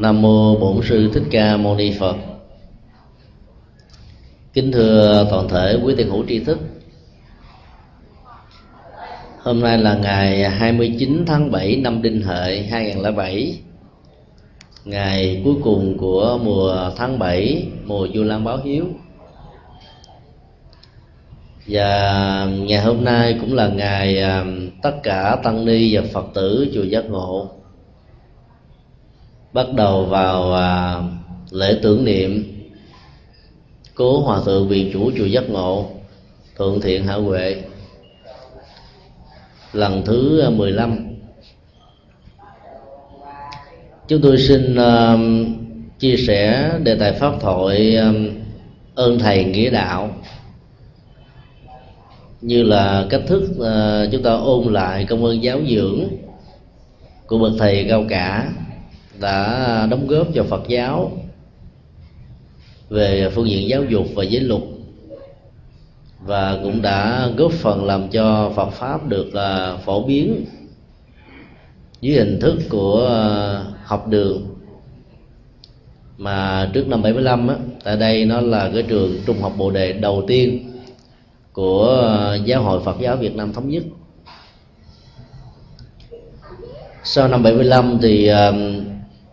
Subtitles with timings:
[0.00, 2.16] Nam mô Bổn sư Thích Ca Mâu Ni Phật.
[4.52, 6.58] Kính thưa toàn thể quý tiền hữu tri thức.
[9.38, 13.58] Hôm nay là ngày 29 tháng 7 năm Đinh Hợi 2007.
[14.84, 18.84] Ngày cuối cùng của mùa tháng 7, mùa Du Lan báo hiếu.
[21.66, 24.44] Và ngày hôm nay cũng là ngày à,
[24.82, 27.61] tất cả tăng ni và Phật tử chùa Giác Ngộ
[29.52, 31.00] bắt đầu vào à,
[31.50, 32.44] lễ tưởng niệm.
[33.94, 35.90] Cố hòa thượng viện chủ chùa giác ngộ
[36.58, 37.62] thượng thiện hạ huệ.
[39.72, 41.12] Lần thứ à, 15
[44.08, 45.20] chúng tôi xin uh,
[45.98, 48.28] chia sẻ đề tài pháp thoại um,
[48.94, 50.10] ơn thầy nghĩa đạo.
[52.40, 56.04] Như là cách thức uh, chúng ta ôn lại công ơn giáo dưỡng
[57.26, 58.48] của bậc thầy cao cả
[59.22, 61.12] đã đóng góp cho Phật giáo
[62.88, 64.62] về phương diện giáo dục và giới luật
[66.24, 70.44] và cũng đã góp phần làm cho Phật pháp được à, phổ biến
[72.00, 74.46] dưới hình thức của à, học đường.
[76.18, 79.92] Mà trước năm 75 á, tại đây nó là cái trường trung học bồ đề
[79.92, 80.72] đầu tiên
[81.52, 83.82] của à, giáo hội Phật giáo Việt Nam thống nhất.
[87.04, 88.30] Sau năm 75 thì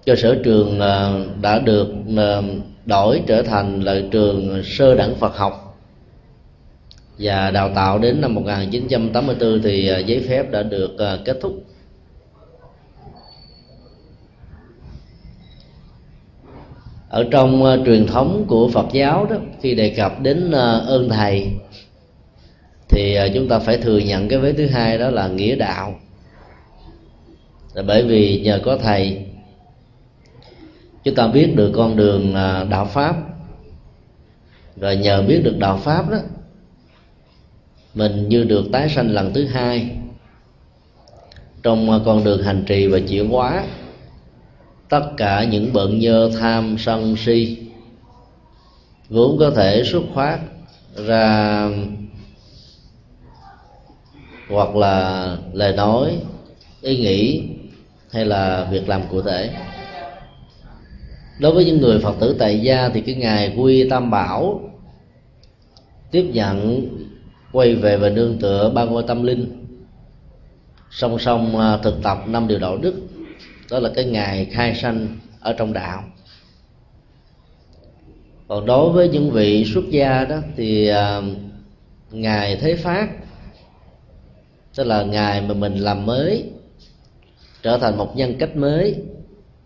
[0.09, 2.43] cho cơ sở trường ờ, đã được ờ,
[2.85, 5.81] đổi trở thành là trường sơ đẳng Phật học.
[7.19, 11.63] Và đào tạo đến năm 1984 thì ờ, giấy phép đã được kết thúc.
[17.09, 20.51] Ở trong truyền thống của Phật giáo đó, khi đề cập đến
[20.87, 21.51] ơn thầy,
[22.89, 25.99] thì chúng ta phải thừa nhận cái vế thứ hai đó là nghĩa đạo.
[27.73, 29.28] Là bởi vì nhờ có thầy
[31.03, 33.15] chúng ta biết được con đường à, đạo pháp.
[34.77, 36.17] Rồi nhờ biết được đạo pháp đó,
[37.93, 39.91] mình như được tái sanh lần thứ hai
[41.63, 43.63] trong à, con đường hành trì và chuyển hóa
[44.89, 47.57] tất cả những bận nhơ, tham, sân, si
[49.09, 50.39] vốn có thể xuất phát
[51.07, 51.69] ra
[54.49, 56.17] hoặc là lời nói,
[56.81, 57.43] ý nghĩ
[58.11, 59.49] hay là việc làm cụ thể
[61.39, 64.61] đối với những người phật tử tại gia thì cái ngày quy tam bảo
[66.11, 66.87] tiếp nhận,
[67.51, 69.65] quay về và nương tựa ba ngôi tâm linh,
[70.91, 72.95] song song à, thực tập năm điều đạo đức,
[73.71, 75.07] đó là cái ngày khai sanh
[75.39, 76.03] ở trong đạo.
[78.47, 81.21] Còn đối với những vị xuất gia đó thì à,
[82.11, 83.07] ngày thế phát,
[84.75, 86.43] tức là ngày mà mình làm mới,
[87.63, 88.95] trở thành một nhân cách mới,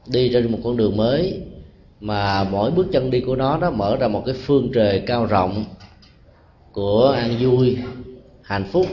[0.07, 1.41] đi trên một con đường mới
[2.03, 5.25] mà mỗi bước chân đi của nó đó mở ra một cái phương trời cao
[5.25, 5.65] rộng
[6.71, 7.77] của an vui
[8.41, 8.85] hạnh phúc.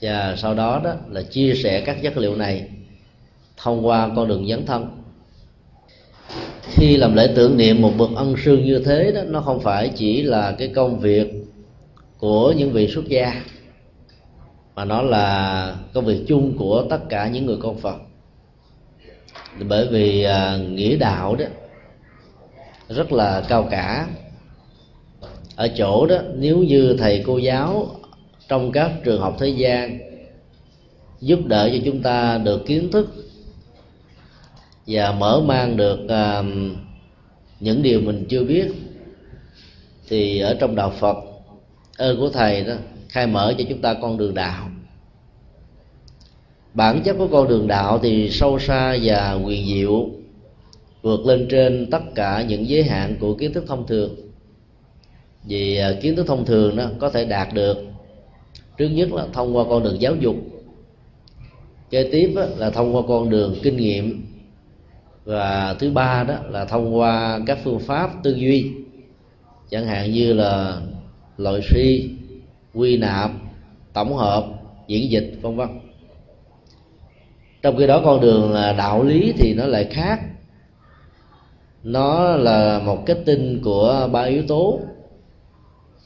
[0.00, 2.68] Và sau đó đó là chia sẻ các chất liệu này
[3.56, 4.86] thông qua con đường dấn thân.
[6.62, 9.90] Khi làm lễ tưởng niệm một bậc ân sư như thế đó nó không phải
[9.96, 11.32] chỉ là cái công việc
[12.18, 13.42] của những vị xuất gia
[14.74, 17.96] mà nó là công việc chung của tất cả những người con phật.
[19.68, 21.44] Bởi vì à, nghĩa đạo đó
[22.90, 24.08] rất là cao cả.
[25.56, 27.86] Ở chỗ đó nếu như thầy cô giáo
[28.48, 29.98] trong các trường học thế gian
[31.20, 33.14] giúp đỡ cho chúng ta được kiến thức
[34.86, 36.46] và mở mang được uh,
[37.60, 38.72] những điều mình chưa biết
[40.08, 41.16] thì ở trong đạo Phật
[41.96, 42.74] ơn của thầy đó
[43.08, 44.70] khai mở cho chúng ta con đường đạo.
[46.74, 50.08] Bản chất của con đường đạo thì sâu xa và quyền diệu
[51.02, 54.16] vượt lên trên tất cả những giới hạn của kiến thức thông thường.
[55.44, 57.76] Vì à, kiến thức thông thường đó có thể đạt được,
[58.78, 60.36] trước nhất là thông qua con đường giáo dục,
[61.90, 64.26] kế tiếp là thông qua con đường kinh nghiệm,
[65.24, 68.70] và thứ ba đó là thông qua các phương pháp tư duy,
[69.70, 70.80] chẳng hạn như là
[71.36, 72.10] loại suy,
[72.74, 73.30] quy nạp,
[73.92, 74.46] tổng hợp,
[74.86, 75.68] diễn dịch, vân vân.
[77.62, 80.20] Trong khi đó con đường à, đạo lý thì nó lại khác
[81.84, 84.80] nó là một kết tinh của ba yếu tố.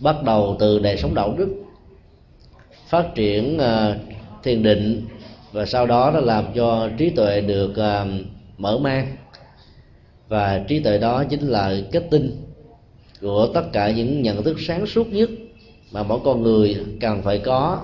[0.00, 1.48] Bắt đầu từ đời sống đạo đức
[2.88, 3.96] phát triển uh,
[4.42, 5.06] thiền định
[5.52, 8.26] và sau đó nó làm cho trí tuệ được uh,
[8.58, 9.16] mở mang.
[10.28, 12.30] Và trí tuệ đó chính là kết tinh
[13.20, 15.30] của tất cả những nhận thức sáng suốt nhất
[15.92, 17.80] mà mỗi con người cần phải có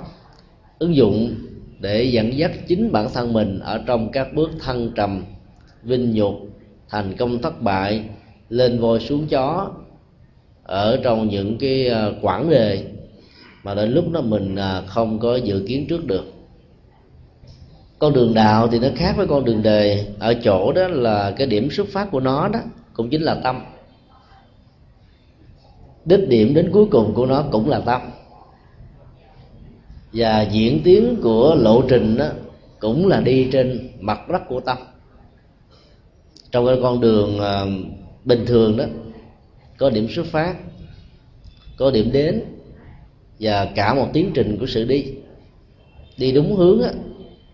[0.78, 1.34] ứng dụng
[1.78, 5.24] để dẫn dắt chính bản thân mình ở trong các bước thăng trầm
[5.82, 6.34] vinh nhục
[6.90, 8.04] thành công thất bại,
[8.48, 9.70] lên voi xuống chó,
[10.62, 12.84] ở trong những cái ờ, quãng đề
[13.62, 16.32] mà đến lúc đó mình ờ, không có dự kiến trước được.
[17.98, 21.46] Con đường đạo thì nó khác với con đường đời ở chỗ đó là cái
[21.46, 22.60] điểm xuất phát của nó đó,
[22.92, 23.60] cũng chính là tâm.
[26.04, 28.00] Đích điểm đến cuối cùng của nó cũng là tâm.
[30.12, 32.26] Và diễn tiến của lộ trình đó
[32.78, 34.78] cũng là đi trên mặt đất của tâm
[36.52, 37.68] trong cái con đường uh,
[38.24, 38.84] bình thường đó
[39.76, 40.54] có điểm xuất phát
[41.76, 42.44] có điểm đến
[43.40, 45.04] và cả một tiến trình của sự đi
[46.16, 46.90] đi đúng hướng á,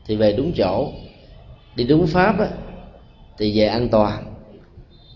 [0.06, 0.92] thì về đúng chỗ
[1.76, 2.48] đi đúng pháp á,
[3.38, 4.24] thì về an toàn.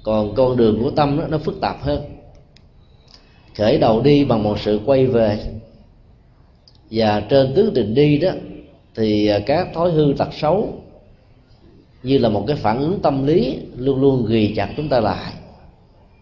[0.02, 2.02] Còn con đường của tâm đó, nó phức tạp hơn.
[3.56, 5.38] Khởi đầu đi bằng một sự quay về
[6.90, 8.30] và trên tứ trình đi đó
[8.94, 10.79] thì ờ, các thói hư tật xấu
[12.02, 15.32] như là một cái phản ứng tâm lý luôn luôn ghi chặt chúng ta lại.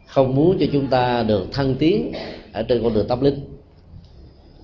[0.06, 2.12] Không muốn cho chúng ta được thăng tiến
[2.52, 3.40] ở trên con đường tâm linh.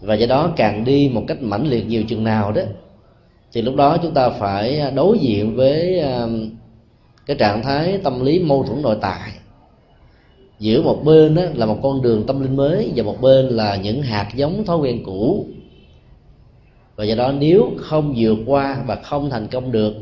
[0.01, 2.63] Và do đó càng đi một cách mãnh liệt nhiều chừng nào đó,
[3.53, 6.51] thì lúc đó chúng ta phải đối diện với um,
[7.27, 9.31] cái trạng thái tâm lý mâu thuẫn nội tại.
[10.59, 13.77] Giữa một bên đó là một con đường tâm linh mới và một bên là
[13.77, 15.47] những hạt giống thói quen cũ.
[16.97, 19.95] Và do đó nếu không vượt qua và không thành công được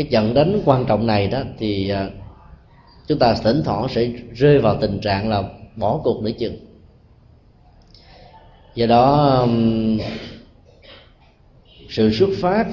[0.00, 2.08] cái dẫn đến quan trọng này đó thì à,
[3.06, 5.42] chúng ta thỉnh thoảng sẽ rơi vào tình trạng là
[5.76, 6.56] bỏ cuộc nữa chừng
[8.74, 9.46] do đó
[11.88, 12.66] sự xuất phát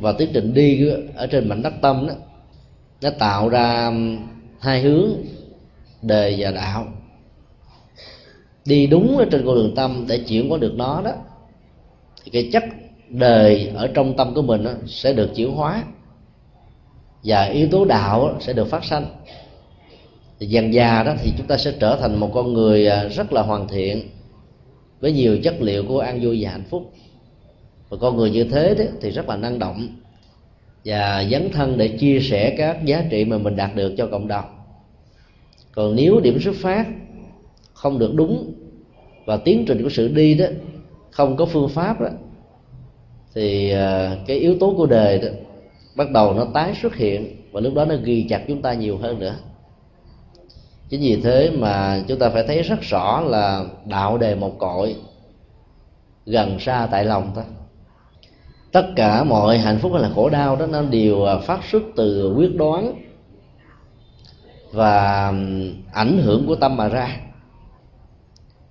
[0.00, 2.14] và tiến trình đi ở trên mảnh đất tâm đó
[3.02, 3.92] nó tạo ra
[4.58, 5.10] hai hướng
[6.02, 6.86] đời và đạo.
[8.64, 11.12] Đi đúng ở trên con đường tâm để chuyển hóa được nó đó
[12.24, 12.64] thì cái chất
[13.08, 15.84] đời ở trong tâm của mình đó, sẽ được chuyển hóa
[17.24, 19.06] và yếu tố đạo sẽ được phát sanh.
[20.38, 23.32] Thì dần già đó thì chúng ta sẽ trở thành một con người à, rất
[23.32, 24.08] là hoàn thiện
[25.00, 26.92] với nhiều chất liệu của an vui và hạnh phúc.
[27.88, 29.88] Và con người như thế đó, thì rất là năng động
[30.84, 34.28] và dấn thân để chia sẻ các giá trị mà mình đạt được cho cộng
[34.28, 34.44] đồng.
[35.72, 36.86] Còn nếu điểm xuất phát
[37.72, 38.52] không được đúng
[39.24, 40.46] và tiến trình của sự đi đó
[41.10, 42.08] không có phương pháp đó
[43.34, 45.28] thì à, cái yếu tố của đời đó
[45.94, 48.98] bắt đầu nó tái xuất hiện và lúc đó nó ghi chặt chúng ta nhiều
[48.98, 49.34] hơn nữa.
[50.88, 54.96] Chính vì thế mà chúng ta phải thấy rất rõ là đạo đề một cội
[56.26, 57.42] gần xa tại lòng ta.
[58.72, 61.82] Tất cả mọi hạnh phúc hay là khổ đau đó, nó đều à, phát xuất
[61.96, 62.94] từ quyết đoán
[64.72, 65.32] và
[65.92, 67.16] ảnh hưởng của tâm mà ra.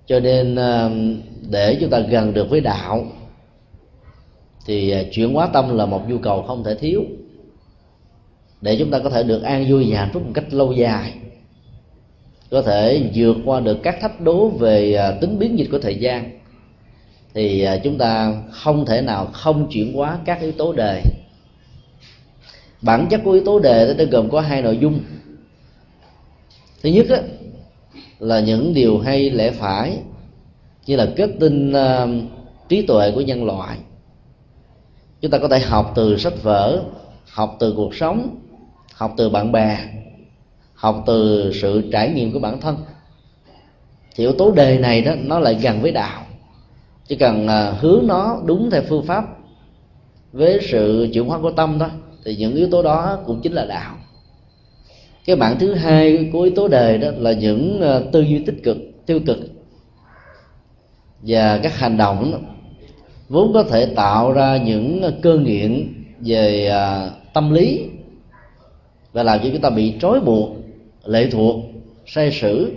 [0.06, 0.54] Cho nên
[1.50, 3.04] để chúng ta gần được với đạo
[4.66, 7.04] thì à, chuyển hóa tâm là một nhu cầu không thể thiếu.
[8.60, 11.12] Để chúng ta có thể được an vui và hạnh phúc một cách lâu dài.
[12.50, 15.94] Có thể vượt qua được các thách đố về à, tính biến dịch của thời
[15.94, 16.40] gian.
[17.34, 21.02] Thì à, chúng ta không thể nào không chuyển hóa các yếu tố đề.
[22.82, 25.00] Bản chất của yếu tố đề nó gồm có hai nội dung.
[26.82, 27.16] Thứ nhất đó,
[28.18, 29.98] là những điều hay lẽ phải
[30.86, 32.10] như là kết tinh uh,
[32.68, 33.78] trí tuệ của nhân loại
[35.20, 36.82] chúng ta có thể học từ sách vở
[37.30, 38.36] học từ cuộc sống
[38.94, 39.78] học từ bạn bè
[40.74, 42.76] học từ sự trải nghiệm của bản thân.
[44.14, 46.22] Thì yếu tố đề này đó nó lại gần với đạo.
[47.06, 49.24] Chỉ cần à, hướng nó đúng theo phương pháp
[50.32, 51.88] với sự chuyển hóa của tâm đó
[52.24, 53.96] thì những yếu tố đó cũng chính là đạo.
[55.24, 58.60] Cái bản thứ hai của yếu tố đề đó là những à, tư duy tích
[58.62, 59.38] cực tiêu cực
[61.22, 62.38] và các hành động đó,
[63.30, 67.84] vốn có thể tạo ra những cơ nghiện về à, tâm lý
[69.12, 70.50] và làm cho chúng ta bị trói buộc
[71.04, 71.56] lệ thuộc
[72.06, 72.72] sai sử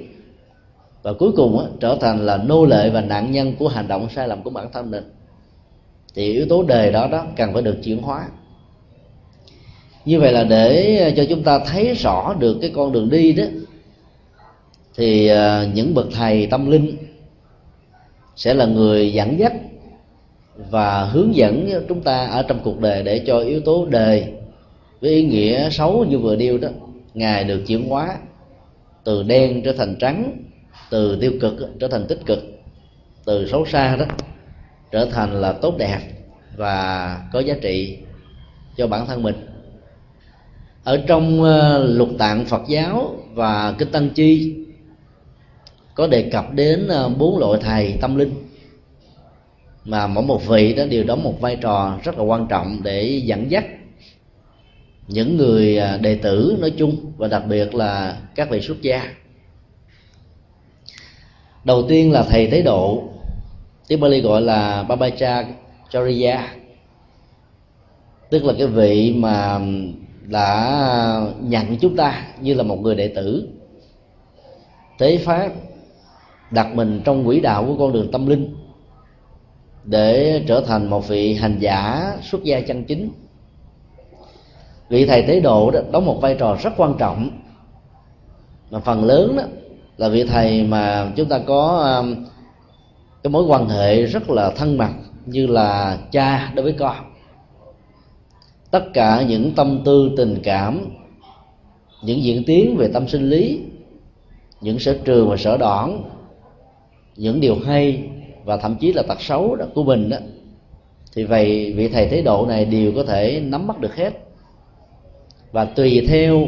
[1.04, 4.08] và cuối cùng á, trở thành là nô lệ và nạn nhân của hành động
[4.16, 5.04] sai lầm của bản thân mình.
[6.16, 8.28] Thì yếu tố đề đó đó cần phải được chuyển hóa.
[10.06, 13.44] Như vậy là để cho chúng ta thấy rõ được cái con đường đi đó
[14.96, 16.98] thì à, những bậc thầy tâm linh
[18.36, 19.54] sẽ là người dẫn dắt
[20.56, 24.34] và hướng dẫn chúng ta ở trong cuộc đời để cho yếu tố đề
[25.02, 26.70] với ý nghĩa xấu như vừa điêu đó,
[27.14, 28.18] ngài được chuyển hóa
[29.04, 30.38] từ đen trở thành trắng,
[30.90, 32.40] từ tiêu cực trở thành tích cực,
[33.26, 34.06] từ xấu xa đó
[34.92, 36.00] trở thành là tốt đẹp
[36.56, 37.98] và có giá trị
[38.78, 39.36] cho bản thân mình.
[40.84, 44.56] Ở trong ờ, lục tạng Phật giáo và kinh Tăng Chi
[45.96, 48.34] có đề cập đến ờ, bốn loại thầy tâm linh
[49.86, 53.22] mà mỗi một vị đó đều đóng một vai trò rất là quan trọng để
[53.26, 53.66] dẫn dắt
[55.08, 59.14] những người à, đệ tử nói chung và đặc biệt là các vị xuất gia.
[61.64, 63.04] Đầu tiên là thầy tế độ,
[63.88, 65.46] tiếng Bali gọi là Babacha
[65.90, 66.54] Chariya
[68.30, 69.60] tức là cái vị mà
[70.28, 73.48] đã nhận chúng ta như là một người đệ tử.
[74.98, 75.52] Tế pháp
[76.52, 78.56] đặt mình trong quỹ đạo của con đường tâm linh
[79.84, 83.10] để trở thành một vị hành giả, xuất gia chân chính.
[84.90, 87.30] Vị thầy tế độ đó đóng một vai trò rất quan trọng.
[88.72, 89.44] Mà phần lớn đó
[89.98, 92.26] là vị thầy mà chúng ta có um,
[93.24, 94.92] cái mối quan hệ rất là thân mật
[95.26, 96.96] như là cha đối với con.
[98.72, 100.90] Tất cả những tâm tư, tình cảm,
[102.04, 103.62] những diễn tiến về tâm sinh lý,
[104.62, 106.04] những sở trường và sở đoản,
[107.16, 108.10] những điều hay
[108.44, 110.18] và thậm chí là tật xấu đó, của mình đó,
[111.16, 114.14] thì vậy vị thầy thế độ này đều có thể nắm bắt được hết.
[115.52, 116.48] Và tùy theo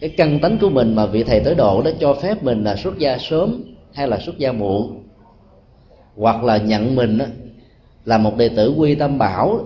[0.00, 2.76] cái căn tánh của mình mà vị thầy tới độ đó cho phép mình là
[2.76, 3.62] xuất gia sớm
[3.92, 5.02] hay là xuất gia muộn,
[6.16, 7.18] hoặc là nhận mình
[8.04, 9.60] là một đệ tử quy tâm bảo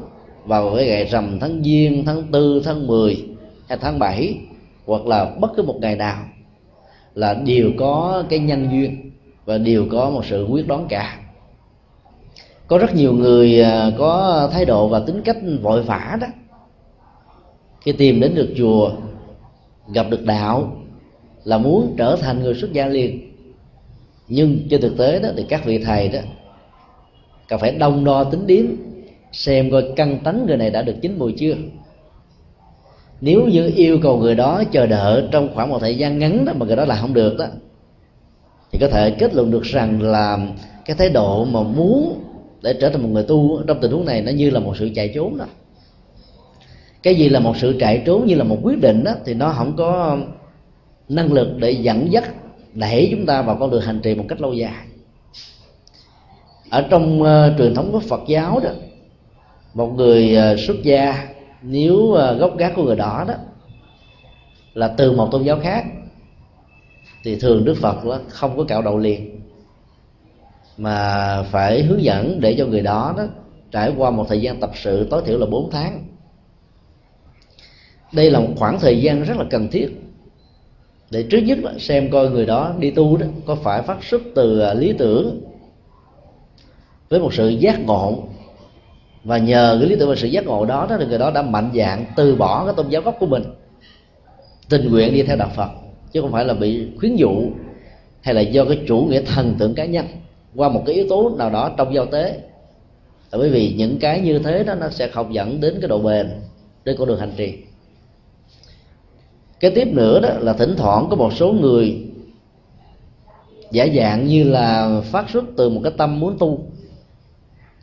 [0.45, 3.25] vào cái ngày rằm tháng giêng, tháng tư, tháng 10
[3.69, 4.35] hay tháng 7
[4.87, 6.23] hoặc là bất cứ một ngày nào
[7.15, 9.11] là đều có cái nhân duyên
[9.45, 11.19] và đều có một sự quyết đoán cả
[12.71, 16.27] có rất nhiều người à, có thái độ và tính cách vội vã đó.
[17.81, 18.91] Khi tìm đến được chùa,
[19.93, 20.73] gặp được đạo,
[21.45, 23.33] là muốn trở thành người xuất gia liền.
[24.29, 26.19] Nhưng trên thực tế đó, thì các vị thầy đó,
[27.49, 28.65] cần phải đông đo tính điếm,
[29.33, 31.55] xem coi căn tánh người này đã được chín mùi chưa.
[33.21, 36.53] Nếu như yêu cầu người đó chờ đợi trong khoảng một thời gian ngắn đó
[36.57, 37.47] mà người đó là không được đó,
[38.73, 40.39] thì có thể kết luận được rằng là
[40.85, 42.25] cái thái độ mà muốn
[42.63, 44.91] để trở thành một người tu trong tình huống này nó như là một sự
[44.95, 45.47] chạy trốn đó.
[47.03, 49.53] Cái gì là một sự chạy trốn như là một quyết định đó thì nó
[49.57, 50.19] không có
[51.09, 52.25] năng lực để dẫn dắt
[52.75, 54.87] đẩy chúng ta vào con đường hành trì một cách lâu dài.
[56.71, 58.71] Ở trong uh, truyền thống của Phật giáo đó
[59.75, 61.29] một người uh, xuất gia
[61.63, 63.35] nếu uh, ờ, gốc gác của người đó đó
[64.75, 65.85] là từ một tôn giáo khác
[67.25, 69.40] thì thường Đức Phật đó không có cạo đầu liền
[70.77, 73.25] mà phải hướng dẫn để cho người đó đó
[73.71, 76.05] trải qua một thời gian tập sự tối thiểu là 4 tháng.
[78.13, 79.89] Đây là một khoảng thời gian rất là cần thiết
[81.11, 84.23] để trước nhất là xem coi người đó đi tu đó có phải phát xuất
[84.35, 85.41] từ à, lý tưởng
[87.09, 88.23] với một sự giác ngộ.
[89.25, 91.43] Và nhờ cái lý tưởng và sự giác ngộ đó đó, thì người đó đã
[91.43, 93.43] mạnh dạng từ bỏ cái tôn giáo gốc của mình,
[94.69, 95.69] tình nguyện đi theo đạo Phật,
[96.13, 97.51] chứ không phải là bị khuyến dụ
[98.21, 100.07] hay là do cái chủ nghĩa thần tượng cá nhân
[100.55, 102.41] qua một cái yếu tố nào đó trong giao tế.
[103.33, 106.31] Bởi vì những cái như thế đó, nó sẽ không dẫn đến cái độ bền
[106.85, 107.55] trên con đường hành trì.
[109.61, 112.07] Cái tiếp nữa đó là thỉnh thoảng có một số người
[113.71, 116.65] giả dạng như là phát xuất từ một cái tâm muốn tu.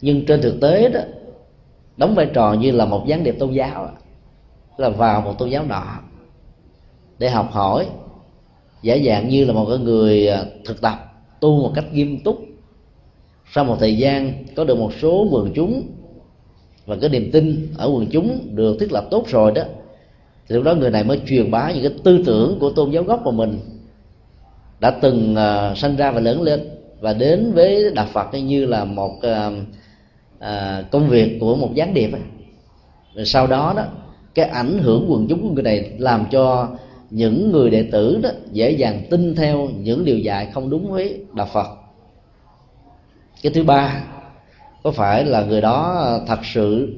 [0.01, 0.99] Nhưng trên thực tế đó,
[1.97, 3.89] đóng vai trò như là một gián điệp tôn giáo
[4.77, 5.99] là vào một tôn giáo nọ
[7.19, 7.87] để học hỏi,
[8.81, 10.93] giả dạng như là một cái người à, thực tập
[11.39, 12.46] tu một cách nghiêm túc
[13.53, 15.83] sau một thời gian có được một số quần chúng
[16.85, 19.63] và cái niềm tin ở quần chúng được thiết lập tốt rồi đó
[20.47, 23.03] thì lúc đó người này mới truyền bá những cái tư tưởng của tôn giáo
[23.03, 23.59] gốc của mình
[24.79, 28.85] đã từng uh, sanh ra và lớn lên và đến với đạo Phật như là
[28.85, 29.53] một uh,
[30.37, 32.09] uh, công việc của một gián điệp
[33.15, 33.83] rồi sau đó đó
[34.35, 36.69] cái ảnh hưởng quần chúng của người này làm cho
[37.09, 41.21] những người đệ tử đó dễ dàng tin theo những điều dạy không đúng với
[41.33, 41.67] đạo Phật
[43.41, 44.03] cái thứ ba,
[44.83, 46.95] có phải là người đó ờ, thật sự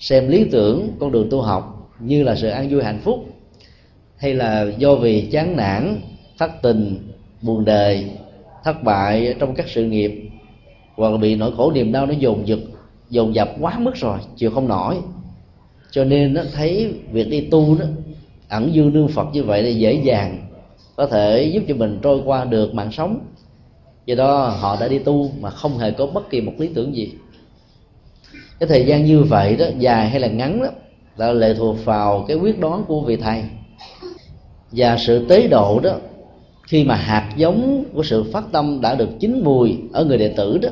[0.00, 3.26] xem lý tưởng con đường tu học như là sự an vui hạnh phúc,
[4.16, 6.00] hay là do vì chán nản,
[6.38, 7.08] thất tình,
[7.42, 8.10] buồn đời,
[8.64, 10.30] thất bại trong các sự nghiệp,
[10.96, 12.58] hoặc là bị nỗi khổ niềm đau nó dồn dập
[13.10, 14.96] dồn dập quá mức rồi, chịu không nổi?
[15.90, 17.86] Cho nên nó thấy việc đi tu đó,
[18.48, 20.46] ẩn dư nương phật như vậy là dễ dàng,
[20.96, 23.20] có thể giúp cho mình trôi qua được mạng sống
[24.08, 26.96] do đó, họ đã đi tu mà không hề có bất kỳ một lý tưởng
[26.96, 27.12] gì.
[28.60, 30.68] Cái thời gian như vậy đó, dài hay là ngắn đó
[31.16, 33.42] là lệ thuộc vào cái quyết đoán của vị thầy.
[34.72, 35.96] Và sự tế độ đó,
[36.62, 40.28] khi mà hạt giống của sự phát tâm đã được chín mùi ở người đệ
[40.28, 40.68] tử đó,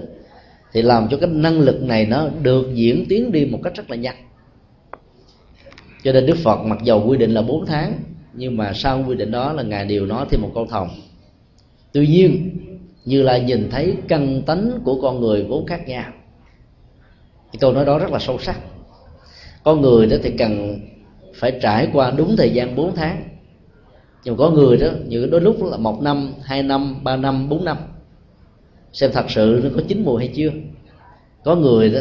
[0.72, 3.90] thì làm cho cái năng lực này nó được diễn tiến đi một cách rất
[3.90, 4.16] là nhanh.
[6.04, 7.92] Cho nên đức phật mặc dầu quy định là 4 tháng,
[8.34, 10.88] nhưng mà sau quy định đó là ngài đều nói thêm một câu thòng
[11.96, 12.58] tuy nhiên
[13.06, 16.12] như là nhìn thấy căn tánh của con người vốn khác nhau.
[17.52, 18.60] Thì câu nói đó rất là sâu sắc.
[19.64, 20.80] Con người đó thì cần
[21.34, 23.22] phải trải qua đúng thời gian 4 tháng.
[24.24, 27.64] Nhưng có người đó nhiều đôi lúc là một năm hai năm ba năm bốn
[27.64, 27.76] năm.
[28.92, 30.50] Xem thật sự nó có chín mùi hay chưa.
[31.44, 32.00] Có người đó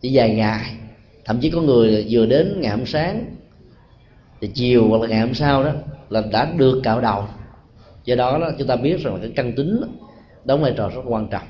[0.00, 0.76] chỉ vài ngày.
[1.24, 3.24] Thậm chí có người vừa đến ngày hôm sáng
[4.40, 5.72] thì chiều hoặc là ngày hôm sau đó
[6.10, 7.24] là đã được cạo đầu.
[8.04, 9.80] Do đó, đó chúng ta biết rằng cái căn tính
[10.44, 11.46] đóng vai trò rất quan trọng.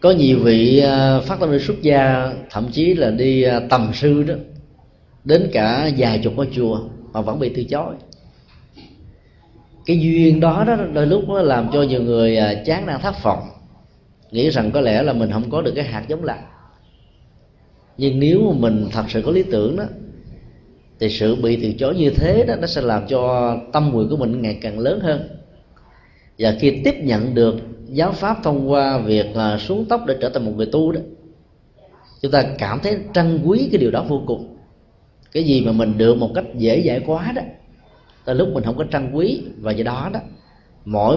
[0.00, 3.90] Có nhiều vị à, phát tâm đi xuất gia, thậm chí là đi à, tầm
[3.94, 4.34] sư đó,
[5.24, 6.80] đến cả vài chục ngôi chùa
[7.12, 7.94] mà vẫn bị từ chối.
[9.86, 13.22] Cái duyên đó đó, đôi lúc nó làm cho nhiều người à, chán nản thất
[13.22, 13.48] vọng,
[14.30, 16.42] nghĩ rằng có lẽ là mình không có được cái hạt giống lạc.
[17.98, 19.84] nhưng nếu mà mình thật sự có lý tưởng đó,
[21.00, 24.16] thì sự bị từ chối như thế đó, nó sẽ làm cho tâm nguyện của
[24.16, 25.35] mình ngày càng lớn hơn
[26.38, 30.28] và khi tiếp nhận được giáo pháp thông qua việc à, xuống tóc để trở
[30.28, 31.00] thành một người tu đó,
[32.22, 34.56] chúng ta cảm thấy trân quý cái điều đó vô cùng.
[35.32, 37.42] Cái gì mà mình được một cách dễ dãi quá đó,
[38.24, 40.20] tới lúc mình không có trân quý và do đó đó,
[40.84, 41.16] mỗi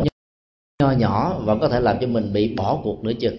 [0.83, 3.37] nho nhỏ vẫn có thể làm cho mình bị bỏ cuộc nữa chừng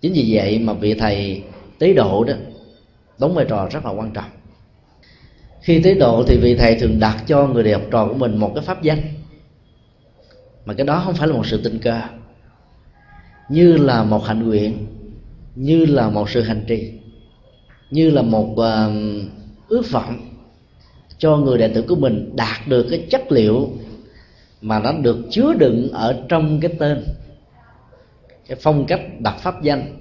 [0.00, 1.42] chính vì vậy mà vị thầy
[1.78, 2.34] tế độ đó
[3.18, 4.30] đóng vai trò rất là quan trọng.
[5.60, 8.36] Khi tế độ thì vị thầy thường đặt cho người đệ học trò của mình
[8.36, 8.98] một cái pháp danh
[10.66, 12.00] mà cái đó không phải là một sự tình cờ.
[13.48, 14.86] Như là một hạnh nguyện
[15.56, 16.92] như là một sự hành trì
[17.90, 18.92] như là một uh,
[19.68, 20.18] ước vọng
[21.18, 23.70] cho người đệ tử của mình đạt được cái chất liệu
[24.60, 27.04] mà nó được chứa đựng ở trong cái tên
[28.48, 29.96] cái phong cách đặt pháp danh.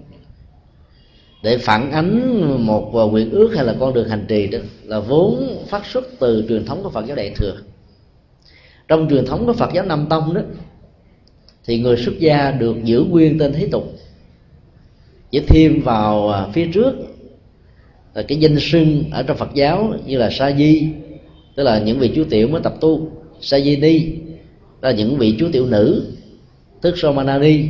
[1.43, 5.00] Để phản ánh một ờ, nguyện ước hay là con đường hành trì đó là
[5.00, 7.55] vốn phát xuất từ truyền thống của Phật giáo Đại thừa
[8.87, 10.41] trong truyền thống của Phật giáo Nam Tông đó,
[11.65, 13.93] thì người xuất gia được giữ nguyên tên thế tục.
[15.31, 16.93] Chỉ thêm vào à, phía trước,
[18.13, 20.89] là cái danh xưng ở trong Phật giáo như là sa di,
[21.55, 23.11] tức là những vị chú tiểu mới tập tu.
[23.41, 24.11] Sa di ni
[24.81, 26.13] là những vị chú tiểu nữ,
[26.81, 27.65] tức somanani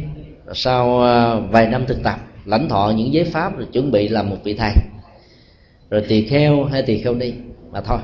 [0.54, 4.30] sau à, vài năm thực tập, lãnh thọ những giới pháp rồi chuẩn bị làm
[4.30, 4.72] một vị thầy.
[5.90, 7.34] Rồi tỳ kheo hay tỳ kheo đi
[7.72, 8.00] mà thôi.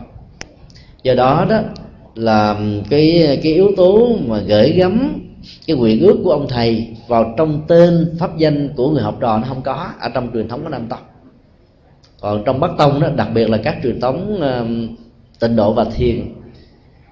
[1.03, 1.61] Do đó đó
[2.15, 5.21] là cái cái yếu tố mà gửi gắm
[5.67, 9.37] cái nguyện ước của ông thầy vào trong tên pháp danh của người học trò
[9.37, 10.99] nó không có ở trong truyền thống của nam tông.
[12.21, 14.97] Còn trong bắc tông đó đặc biệt là các truyền thống uh,
[15.39, 16.33] tịnh độ và thiền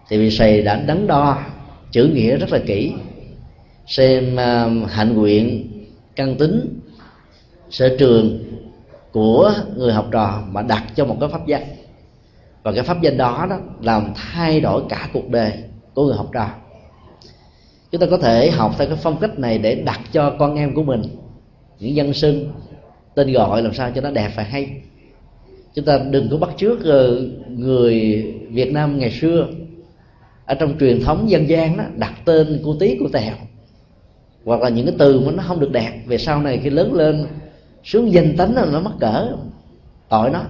[0.10, 1.38] thì vị thầy đã đắn đo
[1.92, 2.94] chữ nghĩa rất là kỹ
[3.88, 5.68] xem uh, hạnh nguyện
[6.16, 6.80] căn tính
[7.70, 8.40] sở trường
[9.12, 11.64] của người học trò mà đặt cho một cái pháp danh
[12.70, 15.54] và cái pháp danh đó đó làm thay đổi cả cuộc đời
[15.94, 16.50] của người học trò.
[17.92, 20.76] Chúng ta có thể học theo cái phong cách này để đặt cho con em
[20.76, 21.02] của mình
[21.80, 22.52] những dân xưng
[23.16, 24.82] tên gọi làm sao cho nó đẹp và hay.
[25.74, 29.48] Chúng ta đừng có bắt trước ờ, người Việt Nam ngày xưa
[30.46, 33.34] ở trong truyền thống dân gian đó đặt tên cô tí cô tèo,
[34.46, 36.02] hoặc là những cái từ mà nó không được đẹp.
[36.06, 37.26] Về sau này khi lớn lên
[37.84, 39.36] xuống danh tánh là nó mắc cỡ,
[40.10, 40.44] tội nó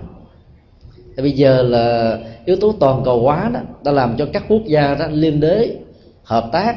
[1.19, 4.61] thì bây giờ là yếu tố toàn cầu hóa đó đã làm cho các quốc
[4.65, 5.77] gia đó liên đới
[6.23, 6.75] hợp tác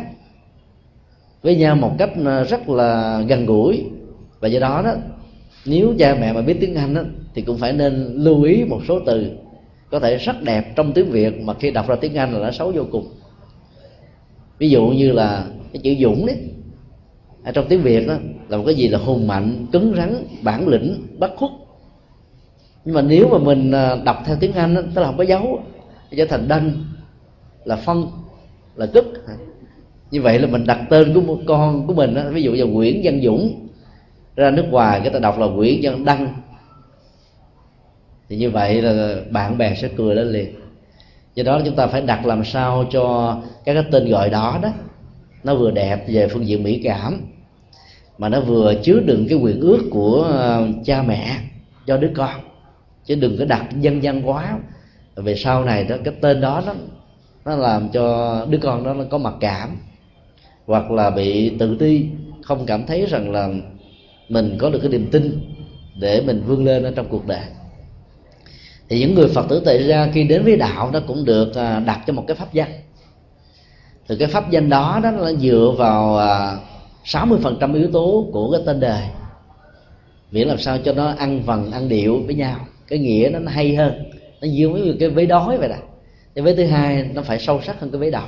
[1.42, 3.84] với nhau một cách à, rất là gần gũi.
[4.40, 4.94] Và do đó đó
[5.66, 7.02] nếu cha mẹ mà biết tiếng anh đó,
[7.34, 9.30] thì cũng phải nên lưu ý một số từ
[9.90, 12.50] có thể rất đẹp trong tiếng việt mà khi đọc ra tiếng anh là nó
[12.50, 13.08] xấu vô cùng.
[14.58, 16.36] Ví dụ như là cái chữ dũng đấy
[17.44, 18.14] ở trong tiếng việt đó
[18.48, 21.50] là một cái gì là hùng mạnh cứng rắn bản lĩnh bất khuất
[22.84, 25.24] nhưng mà nếu mà mình à, đọc theo tiếng anh đó, tức là không có
[25.24, 25.62] dấu
[26.16, 26.84] trở thành đanh
[27.64, 28.06] là phân
[28.76, 29.04] là cức
[30.10, 32.66] như vậy là mình đặt tên của một con của mình đó, ví dụ như
[32.66, 33.68] nguyễn văn dũng
[34.36, 36.34] ra nước ngoài cái ta đọc là nguyễn văn đăng.
[38.28, 40.54] Thì như vậy là bạn bè sẽ cười lên liền.
[41.34, 44.68] Do đó chúng ta phải đặt làm sao cho các cái tên gọi đó đó
[45.44, 47.20] nó vừa đẹp về phương diện mỹ cảm
[48.18, 51.36] mà nó vừa chứa đựng cái quyền ước của à, cha mẹ
[51.86, 52.40] cho đứa con
[53.04, 54.58] chứ đừng có đặt dân dân quá.
[55.14, 56.74] Về sau này đó, cái tên đó nó
[57.44, 59.76] nó làm cho đứa con đó nó có mặc cảm,
[60.66, 62.06] hoặc là bị tự ti,
[62.42, 63.48] không cảm thấy rằng là
[64.28, 65.54] mình có được cái niềm tin
[66.00, 67.44] để mình vươn lên ở trong cuộc đời.
[68.88, 71.80] Thì những người phật tử tại ra khi đến với đạo nó cũng được à,
[71.80, 72.70] đặt cho một cái pháp danh.
[74.08, 76.56] Thì cái pháp danh đó đó là dựa vào à,
[77.04, 79.02] 60% yếu tố của cái tên đời.
[80.30, 82.56] Miễn làm sao cho nó ăn vần, ăn điệu với nhau
[82.92, 84.04] cái nghĩa nó hay hơn.
[84.40, 85.78] Nó dương với cái vế đói vậy nè
[86.34, 88.26] cái vế thứ hai nó phải sâu sắc hơn cái vế đầu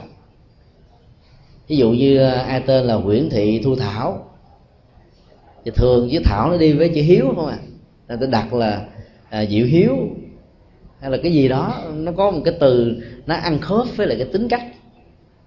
[1.68, 4.31] ví dụ như à, ai tên là nguyễn thị thu thảo.
[5.64, 7.59] Thì thường với thảo nó đi với chữ hiếu không à?
[8.09, 8.85] Người ta đặt là
[9.31, 9.96] à, diệu hiếu
[11.00, 11.83] hay là cái gì đó.
[11.94, 12.96] Nó có một cái từ
[13.27, 14.62] nó ăn khớp với lại cái tính cách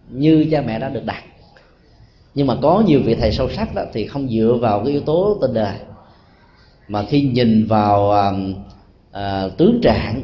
[0.10, 1.24] như cha mẹ đã được đặt.
[2.36, 5.02] Nhưng mà có nhiều vị thầy sâu sắc đó thì không dựa vào cái yếu
[5.02, 5.76] tố tên đời
[6.88, 8.54] mà khi nhìn vào um,
[9.18, 10.22] à, tướng trạng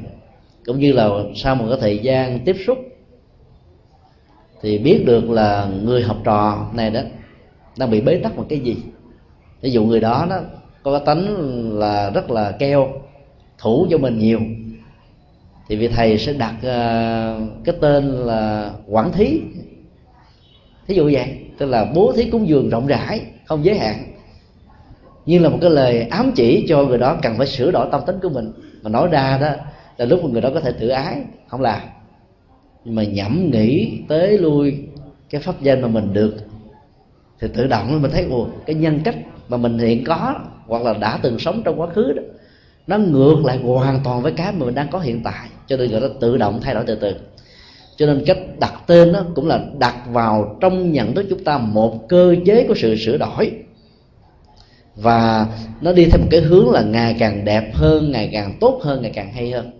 [0.65, 2.77] cũng như là sau một cái thời gian tiếp xúc
[4.61, 7.01] thì biết được là người học trò này đó
[7.77, 8.77] đang bị bế tắc một cái gì.
[9.61, 10.39] Ví dụ người đó đó
[10.83, 11.27] có cái tánh
[11.79, 12.89] là rất là keo
[13.57, 14.39] thủ cho mình nhiều
[15.67, 19.41] thì vị thầy sẽ đặt uh, cái tên là quản thí.
[20.87, 24.13] Thí dụ vậy tức là bố thí cúng dường rộng rãi không giới hạn
[25.25, 28.01] như là một cái lời ám chỉ cho người đó cần phải sửa đổi tâm
[28.05, 28.51] tính của mình
[28.83, 29.49] mà nói ra đó,
[29.97, 31.81] là lúc mà người đó có thể tự ái, không làm.
[32.85, 34.87] Nhưng mà nhẩm nghĩ tới lui
[35.29, 36.35] cái pháp danh mà mình được,
[37.39, 39.15] thì tự động mình thấy, ồ, cái nhân cách
[39.49, 40.35] mà mình hiện có,
[40.67, 42.21] hoặc là đã từng sống trong quá khứ đó,
[42.87, 45.47] nó ngược lại hoàn toàn với cái mà mình đang có hiện tại.
[45.67, 47.15] Cho nên gọi là tự động thay đổi từ từ.
[47.97, 51.57] Cho nên cách đặt tên đó cũng là đặt vào trong nhận thức chúng ta
[51.57, 53.51] một cơ chế của sự sửa đổi
[54.95, 55.47] và
[55.81, 59.01] nó đi theo một cái hướng là ngày càng đẹp hơn, ngày càng tốt hơn,
[59.01, 59.71] ngày càng hay hơn.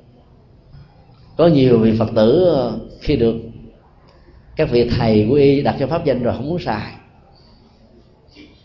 [1.37, 3.35] Có nhiều vị phật tử ờ, khi được
[4.55, 6.91] các vị thầy của y đặt cho pháp danh rồi không muốn xài.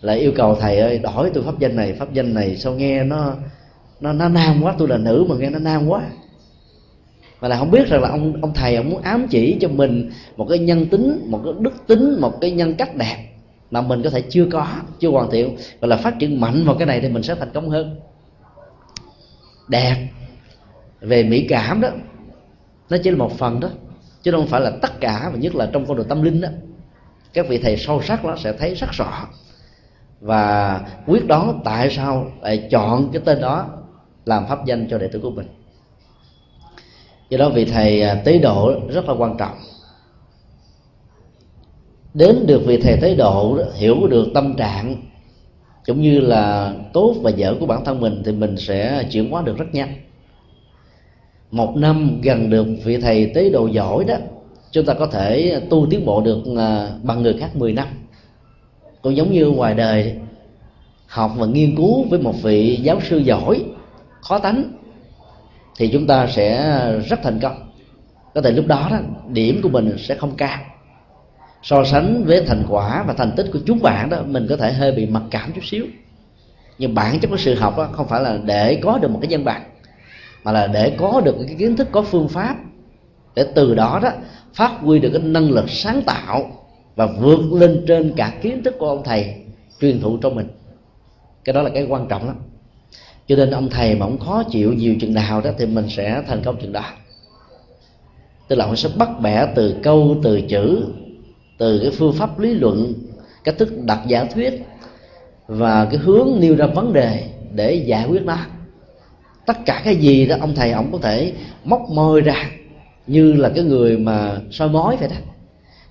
[0.01, 3.05] Lại yêu cầu thầy ơi, đổi tôi pháp danh này, pháp danh này, sao nghe
[3.05, 3.35] nó
[4.01, 6.03] nó nó nam quá, tôi là nữ mà nghe nó nam quá.
[7.41, 10.11] Mà là không biết rằng là ông ông thầy ông muốn ám chỉ cho mình
[10.37, 13.28] một cái nhân tính, một cái đức tính, một cái nhân cách đẹp
[13.71, 14.67] mà mình có thể chưa có,
[14.99, 17.51] chưa hoàn thiện và là phát triển mạnh vào cái này thì mình sẽ thành
[17.55, 18.01] công hơn.
[19.69, 20.09] Đẹp.
[21.01, 21.89] Về mỹ cảm đó,
[22.91, 23.69] nó chỉ là một phần đó,
[24.23, 26.49] chứ không phải là tất cả, và nhất là trong con đường tâm linh đó,
[27.33, 29.27] các vị thầy sâu sắc đó sẽ thấy rất rõ.
[30.21, 33.67] Và quyết đoán tại sao lại chọn cái tên đó
[34.25, 35.47] làm pháp danh cho đệ tử của mình.
[37.29, 39.59] Do đó vị thầy à, tế độ rất là quan trọng
[42.19, 44.97] đến được vị thầy tế độ hiểu được tâm trạng,
[45.87, 49.43] cũng như là tốt và dở của bản thân mình, thì mình sẽ chuyển hóa
[49.43, 49.95] được rất nhanh.
[51.51, 54.15] Một năm gần được vị thầy tế độ giỏi đó,
[54.73, 57.89] chúng ta có thể tu tiến bộ được à, bằng người khác 10 năm.
[59.03, 60.15] Cũng giống như ngoài đời,
[61.07, 63.65] học và nghiên cứu với một vị giáo sư giỏi,
[64.21, 64.65] khó tánh,
[65.77, 67.57] thì chúng ta sẽ rất thành công.
[68.35, 70.59] Có thể lúc đó đó, điểm của mình sẽ không cao
[71.69, 74.73] so sánh với thành quả và thành tích của chúng bạn đó, mình có thể
[74.73, 75.87] hơi bị mặc cảm chút xíu.
[76.79, 79.29] Nhưng bản chất của sự học đó không phải là để có được một cái
[79.29, 79.63] nhân bản
[80.45, 82.57] mà là để có được cái kiến thức, có phương pháp
[83.35, 84.11] để từ đó đó
[84.55, 86.51] phát huy được cái năng lực sáng tạo
[86.97, 89.35] và vượt lên trên cả kiến thức của ông thầy
[89.81, 90.49] truyền thụ cho mình.
[91.45, 92.37] Cái đó là cái quan trọng lắm.
[93.27, 96.23] Cho nên ông thầy mà ông khó chịu nhiều chừng nào đó thì mình sẽ
[96.27, 96.85] thành công chừng đó.
[98.49, 100.85] Tức là ông sẽ bắt bẻ từ câu, từ chữ
[101.59, 102.95] từ cái phương pháp lý luận,
[103.45, 104.67] cách thức đặt giả thuyết
[105.47, 108.37] và cái hướng nêu ra vấn đề để giải quyết nó.
[109.47, 111.33] Tất cả cái gì đó ông thầy ông có thể
[111.65, 112.51] móc môi ra
[113.07, 115.17] như là cái người mà soi mói vậy đó.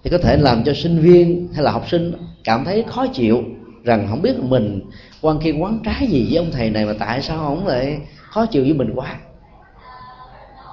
[0.04, 2.12] Thì có thể làm cho sinh viên hay là học sinh
[2.44, 3.44] cảm thấy khó chịu
[3.84, 4.82] rằng không biết mình
[5.22, 8.46] quan khi quán trái gì với ông thầy này mà tại sao ông lại khó
[8.46, 9.16] chịu với mình quá.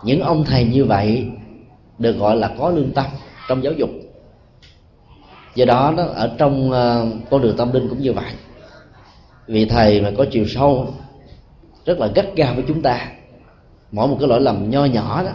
[0.04, 1.26] Những ông thầy như vậy
[1.98, 3.06] được gọi là có lương tâm
[3.48, 3.90] trong giáo dục
[5.54, 8.32] do đó nó ở trong uh, con đường tâm linh cũng như vậy.
[9.46, 10.94] Vị thầy mà có chiều sâu
[11.86, 13.08] rất là gắt gao với chúng ta.
[13.92, 15.32] Mỗi một cái lỗi lầm nho nhỏ đó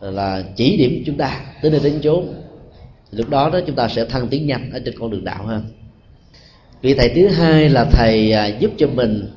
[0.00, 2.34] là chỉ điểm chúng ta tới nơi đến chốn.
[3.10, 5.64] Lúc đó đó chúng ta sẽ thăng tiến nhanh ở trên con đường đạo hơn.
[6.82, 9.32] Vị thầy thứ hai là thầy à, giúp cho mình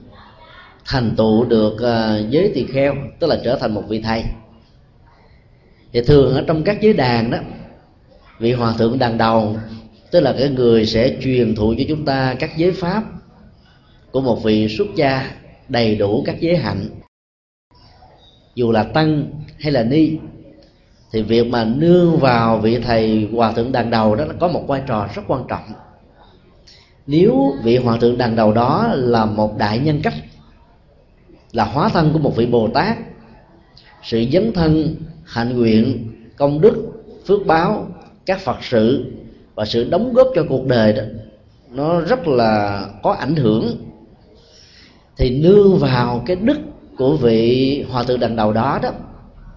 [0.86, 4.24] thành tựu được à, giới tỳ kheo tức là trở thành một vị thầy.
[5.94, 7.38] Thì thường ở trong các giới đàn đó
[8.42, 9.58] vị hòa thượng đàn đầu
[10.12, 13.04] tức là cái người sẽ truyền thụ cho chúng ta các giới pháp
[14.12, 15.32] của một vị xuất gia
[15.70, 16.86] đầy đủ các giới hạnh.
[18.56, 20.18] Dù là tăng hay là ni,
[21.12, 24.82] thì việc mà nương vào vị thầy hòa thượng đàn đầu đó có một vai
[24.88, 25.64] trò rất quan trọng.
[27.08, 30.16] Nếu vị hòa thượng đàn đầu đó là một đại nhân cách,
[31.52, 32.98] là hóa thân của một vị bồ tát,
[34.04, 36.92] sự dấn thân, hạnh nguyện, công đức,
[37.26, 37.88] phước báo
[38.26, 39.12] các phật sự
[39.56, 41.04] và sự đóng góp cho cuộc đời đó,
[41.72, 43.78] nó rất là có ảnh hưởng.
[45.18, 46.58] Thì nương vào cái đức
[46.98, 48.92] của vị hòa thượng đằng đầu đó đó,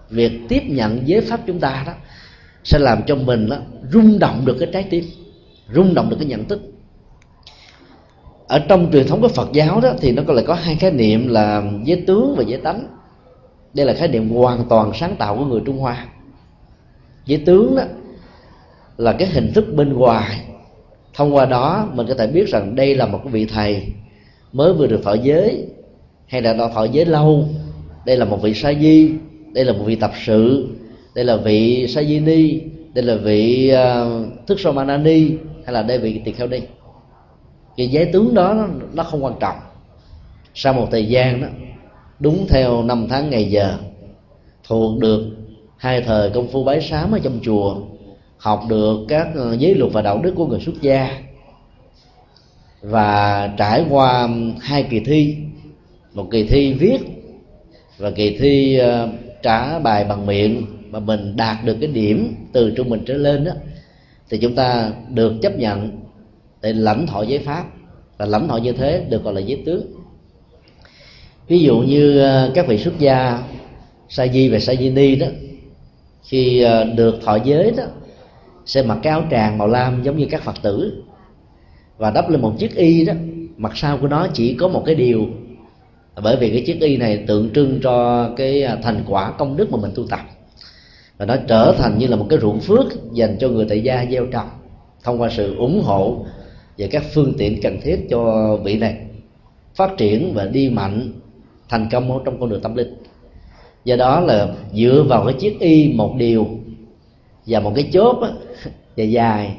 [0.09, 1.93] việc tiếp nhận giới pháp chúng ta đó,
[2.63, 3.57] sẽ làm cho mình đó
[3.91, 5.05] rung động được cái trái tim,
[5.73, 6.61] rung động được cái nhận thức.
[8.47, 10.91] Ở trong truyền thống của Phật giáo đó thì nó có lại có hai khái
[10.91, 12.87] niệm là giới tướng và giới tánh.
[13.73, 16.05] Đây là khái niệm hoàn toàn sáng tạo của người trung hoa.
[17.25, 17.83] Giới tướng đó
[18.97, 20.41] là cái hình thức bên ngoài.
[21.13, 23.83] Thông qua đó mình có thể biết rằng đây là một cái vị thầy
[24.53, 25.65] mới vừa được thọ giới
[26.27, 27.45] hay là đã thọ giới lâu.
[28.05, 29.11] Đây là một vị sa di
[29.53, 30.67] đây là một vị tập sự
[31.15, 32.61] đây là vị sa di ni
[32.93, 35.29] đây là vị uh, thức somanani
[35.65, 36.59] hay là đây vị tỳ kheo đi
[37.77, 39.55] cái giới tướng đó nó, nó không quan trọng.
[40.53, 41.47] Sau một thời gian đó
[42.19, 43.77] đúng theo năm tháng ngày giờ
[44.67, 45.25] thuộc được
[45.77, 47.75] hai thời công phu bái sám ở trong chùa
[48.45, 51.21] học được các ờ, giới luật và đạo đức của người xuất gia
[52.81, 54.29] và trải qua
[54.61, 55.35] hai kỳ thi.
[56.13, 56.97] Một kỳ thi viết
[57.97, 59.09] và kỳ thi ờ,
[59.43, 63.45] trả bài bằng miệng mà mình đạt được cái điểm từ trung bình trở lên
[63.45, 63.51] đó
[64.29, 65.91] thì chúng ta được chấp nhận
[66.61, 67.65] để lãnh thọ giới pháp.
[68.17, 69.85] Và lãnh thọ như thế được gọi là giới tướng.
[71.47, 73.43] Ví dụ như ờ, các vị xuất gia
[74.09, 75.27] sa di và sa di ni đó,
[76.23, 77.83] khi được thọ giới đó
[78.65, 81.03] sẽ mặc cái áo tràng màu lam giống như các phật tử.
[81.97, 83.13] Và đắp lên một chiếc y đó,
[83.57, 85.25] mặt sau của nó chỉ có một cái điều.
[86.23, 89.71] Bởi vì cái chiếc y này tượng trưng cho cái à, thành quả công đức
[89.71, 90.19] mà mình tu tập.
[91.17, 94.05] Và nó trở thành như là một cái ruộng phước dành cho người tại gia
[94.11, 94.49] gieo trồng,
[95.03, 96.25] thông qua sự ủng hộ
[96.77, 98.97] và các phương tiện cần thiết cho vị này
[99.75, 101.13] phát triển và đi mạnh,
[101.69, 102.95] thành công trong con đường tâm linh.
[103.85, 106.47] Do đó là dựa vào cái chiếc y một điều
[107.47, 108.29] và một cái chốt á,
[108.95, 109.57] dài dài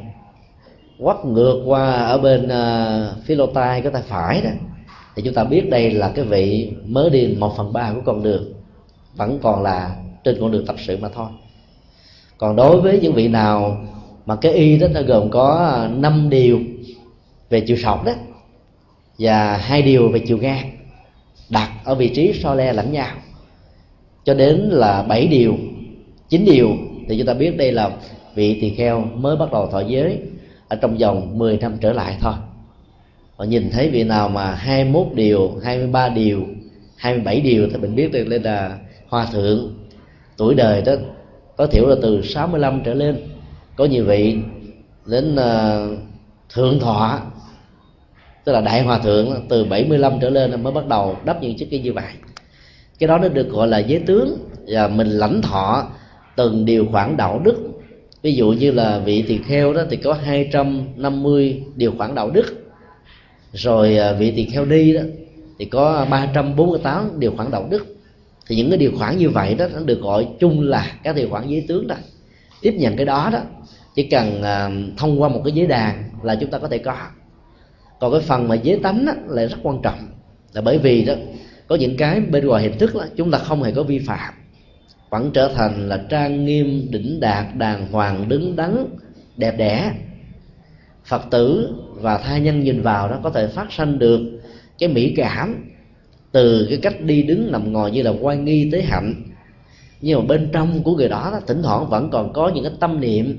[0.98, 4.50] quắt ngược qua ở bên uh, phía lô tai cái tay phải đó.
[5.16, 8.22] Thì chúng ta biết đây là cái vị mới đi một phần ba của con
[8.22, 8.52] đường
[9.16, 11.28] vẫn còn là trên con đường tập sự mà thôi.
[12.38, 13.86] Còn đối với những vị nào
[14.26, 16.60] mà cái y đó nó gồm có ờ, năm điều
[17.50, 18.12] về chiều sọc đó
[19.18, 20.70] và hai điều về chiều ngang
[21.50, 23.16] đặt ở vị trí so le lẫn nhau
[24.24, 25.56] cho đến là bảy điều
[26.28, 26.68] chín điều
[27.08, 27.90] thì chúng ta biết đây là
[28.34, 30.20] vị tỳ kheo mới bắt đầu thọ giới
[30.68, 32.34] ở trong vòng 10 năm trở lại thôi.
[33.36, 36.46] Và nhìn thấy vị nào mà 21 điều 23 điều
[36.96, 39.74] 27 điều thì mình biết được đây là hòa thượng.
[40.36, 40.92] Tuổi đời đó
[41.56, 43.16] tối thiểu là từ 65 trở lên.
[43.76, 44.36] Có nhiều vị
[45.06, 45.98] đến uh,
[46.54, 47.20] thượng thọ
[48.44, 51.70] tức là đại hòa thượng từ 75 trở lên mới bắt đầu đắp những chiếc
[51.70, 52.12] kia như vậy.
[52.98, 55.88] Cái đó nó được gọi là giới tướng và mình lãnh thọ
[56.36, 57.56] từng điều khoản đạo đức.
[58.22, 62.46] Ví dụ như là vị tỳ kheo đó thì có 250 điều khoản đạo đức.
[63.52, 65.00] Rồi à, vị tỳ kheo đi đó
[65.58, 67.86] thì có 348 điều khoản đạo đức.
[68.46, 71.28] Thì những cái điều khoản như vậy đó nó được gọi chung là các điều
[71.30, 71.96] khoản giới tướng đó.
[72.60, 73.40] Tiếp nhận cái đó đó
[73.94, 76.96] chỉ cần uh, thông qua một cái giới đàn là chúng ta có thể có.
[78.00, 79.98] Còn cái phần mà giới tánh là rất quan trọng.
[80.52, 81.14] Là bởi vì đó
[81.66, 84.34] có những cái bên ngoài hình thức đó, chúng ta không hề có vi phạm
[85.10, 88.86] vẫn trở thành là trang nghiêm đỉnh đạt đàng hoàng đứng đắn
[89.36, 89.92] đẹp đẽ.
[91.04, 94.20] Phật tử và thai nhân nhìn vào đó có thể phát sanh được
[94.78, 95.70] cái mỹ cảm
[96.32, 99.14] từ cái cách đi đứng nằm ngồi như là quan nghi tới hạnh.
[100.00, 102.72] Nhưng mà bên trong của người đó, đó thỉnh thoảng vẫn còn có những cái
[102.80, 103.38] tâm niệm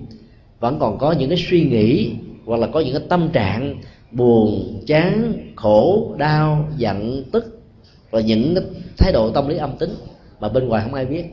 [0.60, 2.12] vẫn còn có những cái suy nghĩ
[2.46, 3.76] hoặc là có những cái tâm trạng
[4.12, 7.62] buồn chán khổ đau giận tức
[8.12, 8.64] và những cái
[8.98, 9.90] thái độ tâm lý âm tính
[10.40, 11.24] mà bên ngoài không ai biết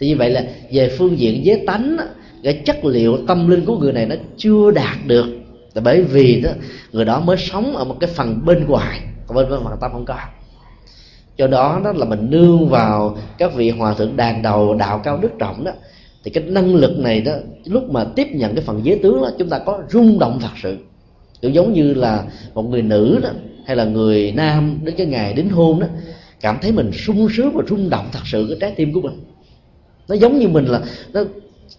[0.00, 1.96] thì như vậy là về phương diện giới tánh
[2.42, 5.26] cái chất liệu tâm linh của người này nó chưa đạt được.
[5.74, 6.50] Là bởi vì đó,
[6.92, 10.04] người đó mới sống ở một cái phần bên ngoài, còn bên phần tâm không
[10.04, 10.18] có.
[11.36, 15.18] Do đó đó là mình nương vào các vị hòa thượng đàn đầu đạo cao
[15.22, 15.72] đức trọng đó,
[16.24, 17.32] thì cái năng lực này đó,
[17.64, 20.52] lúc mà tiếp nhận cái phần giới tướng đó, chúng ta có rung động thật
[20.62, 20.76] sự.
[21.42, 23.30] Cũng giống như là một người nữ đó,
[23.66, 25.86] hay là người nam đến cái ngày đến hôn đó,
[26.40, 29.20] cảm thấy mình sung sướng và rung động thật sự cái trái tim của mình
[30.10, 30.80] nó giống như mình là
[31.12, 31.20] nó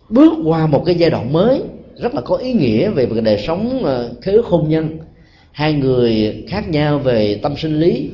[0.10, 1.64] bước qua một cái giai đoạn mới
[1.98, 4.98] rất là có ý nghĩa về đời sống ờ, khế ước hôn nhân.
[5.52, 8.10] Hai người khác nhau về tâm sinh lý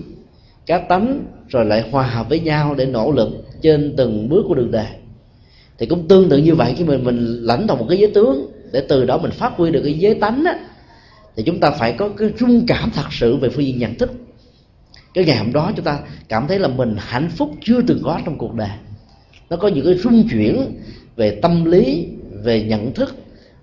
[0.65, 3.29] cá tánh rồi lại hòa hợp với nhau để nỗ lực
[3.61, 4.87] trên từng bước của đường đời
[5.77, 8.51] thì cũng tương tự như vậy khi mình mình lãnh đồng một cái giới tướng
[8.71, 10.59] để từ đó mình phát huy được cái giới tánh á
[11.35, 14.11] thì chúng ta phải có cái rung cảm thật sự về phương diện nhận thức.
[15.13, 15.99] Cái ngày hôm đó chúng ta
[16.29, 18.69] cảm thấy là mình hạnh phúc chưa từng có trong cuộc đời
[19.49, 20.79] nó có những cái rung chuyển
[21.15, 22.07] về tâm lý,
[22.43, 23.15] về nhận thức.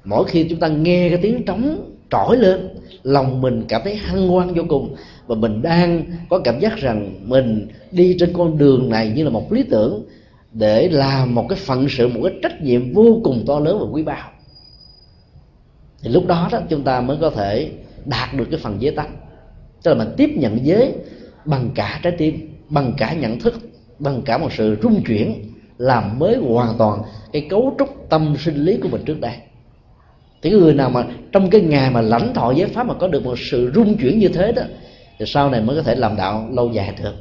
[0.04, 2.68] Mỗi khi chúng ta nghe cái tiếng trống trỗi lên,
[3.02, 4.94] lòng mình cảm thấy hăng hoan vô cùng.
[5.26, 9.30] Và mình đang có cảm giác rằng mình đi trên con đường này như là
[9.30, 10.04] một lý tưởng
[10.52, 13.86] để làm một cái phận sự, một cái trách nhiệm vô cùng to lớn và
[13.92, 14.30] quý báu.
[16.02, 17.70] Thì lúc đó đó, chúng ta mới có thể
[18.04, 19.16] đạt được cái phần giới tánh.
[19.82, 20.92] Tức là mình tiếp nhận giới
[21.44, 23.54] bằng cả trái tim, bằng cả nhận thức,
[23.98, 25.34] bằng cả một sự rung chuyển
[25.78, 29.36] làm mới hoàn toàn cái cấu trúc tâm sinh lý của mình trước đây.
[30.42, 33.24] Thì người nào mà trong cái ngày mà lãnh thọ giới pháp mà có được
[33.24, 34.62] một sự rung chuyển như thế đó
[35.18, 37.14] thì sau này mới có thể làm đạo lâu dài được.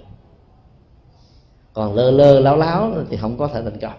[1.74, 3.94] Còn lơ lơ láo láo thì không có thể thành công.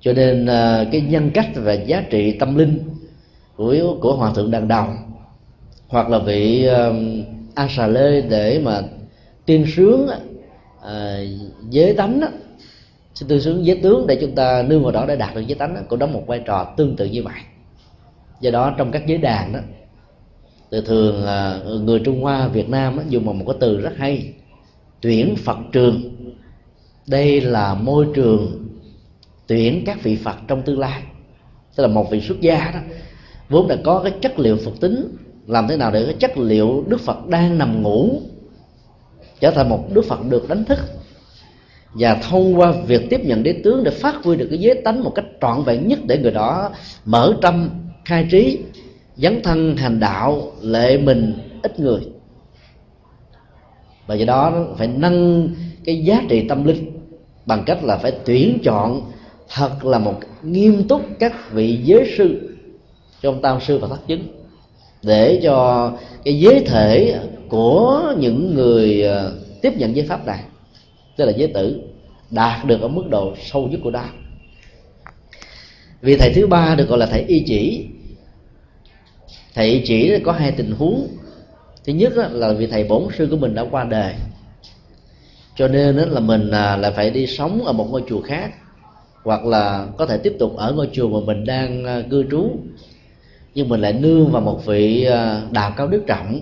[0.00, 2.78] Cho nên à, cái nhân cách và giá trị tâm linh
[3.56, 4.96] của của hòa thượng đàn đồng
[5.88, 6.94] hoặc là vị uh,
[7.54, 8.80] a xà lê để mà
[9.46, 10.08] tiên sướng
[10.78, 10.88] uh,
[11.70, 12.28] giới tánh đó,
[13.14, 15.58] xin tư sướng giới tướng để chúng ta nương vào đó để đạt được giới
[15.58, 17.40] tánh đó, cũng đóng một vai trò tương tự như vậy.
[18.40, 19.58] Do đó trong các giới đàn đó
[20.70, 24.32] từ thường à, người trung hoa việt nam đó, dùng một cái từ rất hay.
[25.00, 26.16] Tuyển phật trường.
[27.06, 28.68] Đây là môi trường
[29.46, 31.02] tuyển các vị phật trong tương lai.
[31.76, 32.80] Tức là một vị xuất gia đó
[33.48, 36.84] vốn đã có cái chất liệu phật tính làm thế nào để cái chất liệu
[36.88, 38.20] đức phật đang nằm ngủ
[39.40, 40.78] trở thành một đức phật được đánh thức
[41.94, 45.04] và thông qua việc tiếp nhận đế tướng để phát huy được cái giới tánh
[45.04, 46.70] một cách trọn vẹn nhất để người đó
[47.04, 47.70] mở tâm,
[48.04, 48.58] khai trí,
[49.16, 52.00] dấn thân, hành đạo, lệ mình, ít người.
[54.06, 55.48] Và do đó phải nâng
[55.84, 56.90] cái giá trị tâm linh
[57.46, 59.02] bằng cách là phải tuyển chọn
[59.54, 62.56] thật là một nghiêm túc các vị giới sư
[63.22, 64.22] trong tam sư và thất chứng,
[65.02, 65.92] để cho
[66.24, 70.40] cái giới thể của những người ờ, tiếp nhận giới pháp này
[71.20, 71.80] tức là giới tử,
[72.30, 74.08] đạt được ở mức độ sâu nhất của đạo
[76.02, 77.86] vì thầy thứ ba được gọi là thầy y chỉ.
[79.54, 81.08] Thầy y chỉ có hai tình huống.
[81.84, 84.14] Thứ nhất là vì thầy bổn sư của mình đã qua đời,
[85.56, 88.54] cho nên là mình là phải đi sống ở một ngôi chùa khác,
[89.24, 92.50] hoặc là có thể tiếp tục ở ngôi chùa mà mình đang à, cư trú.
[93.54, 96.40] Nhưng mình lại nương vào một vị à, đạo cao đức trọng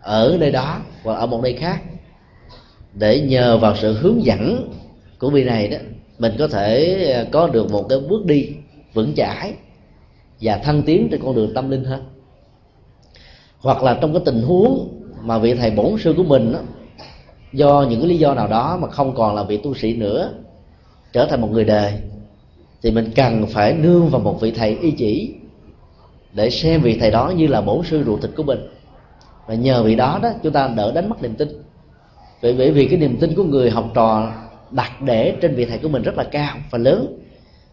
[0.00, 1.82] ở nơi đó, hoặc ở một nơi khác
[2.94, 4.72] để nhờ vào sự hướng dẫn
[5.18, 5.78] của vị này đó
[6.18, 8.48] mình có thể à, có được một cái bước đi
[8.94, 9.52] vững chãi
[10.40, 12.00] và thăng tiến trên con đường tâm linh hơn.
[13.58, 14.88] Hoặc là trong cái tình huống
[15.22, 16.58] mà vị thầy bổn sư của mình đó,
[17.52, 20.32] do những cái lý do nào đó mà không còn là vị tu sĩ nữa
[21.12, 21.92] trở thành một người đời
[22.82, 25.34] thì mình cần phải nương vào một vị thầy y chỉ
[26.32, 28.58] để xem vị thầy đó như là bổn sư ruột thịt của mình.
[29.46, 31.48] Và nhờ vị đó đó chúng ta đỡ đánh mất niềm tin
[32.40, 34.32] vậy bởi vì cái niềm tin của người học trò
[34.70, 37.18] đặt để trên vị thầy của mình rất là cao và lớn.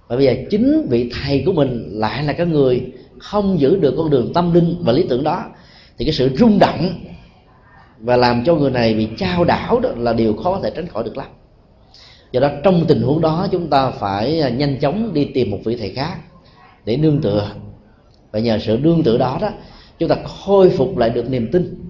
[0.08, 3.94] Và bây giờ chính vị thầy của mình lại là cái người không giữ được
[3.98, 5.46] con đường tâm linh và lý tưởng đó.
[5.98, 6.90] Thì cái sự rung động
[8.00, 10.88] và làm cho người này bị trao đảo đó là điều khó có thể tránh
[10.88, 11.28] khỏi được lắm.
[12.32, 15.60] Do đó trong tình huống đó chúng ta phải à, nhanh chóng đi tìm một
[15.64, 16.18] vị thầy khác
[16.86, 17.52] để nương tựa.
[18.32, 19.50] Và nhờ sự nương tựa đó đó,
[20.00, 21.90] chúng ta khôi phục lại được niềm tin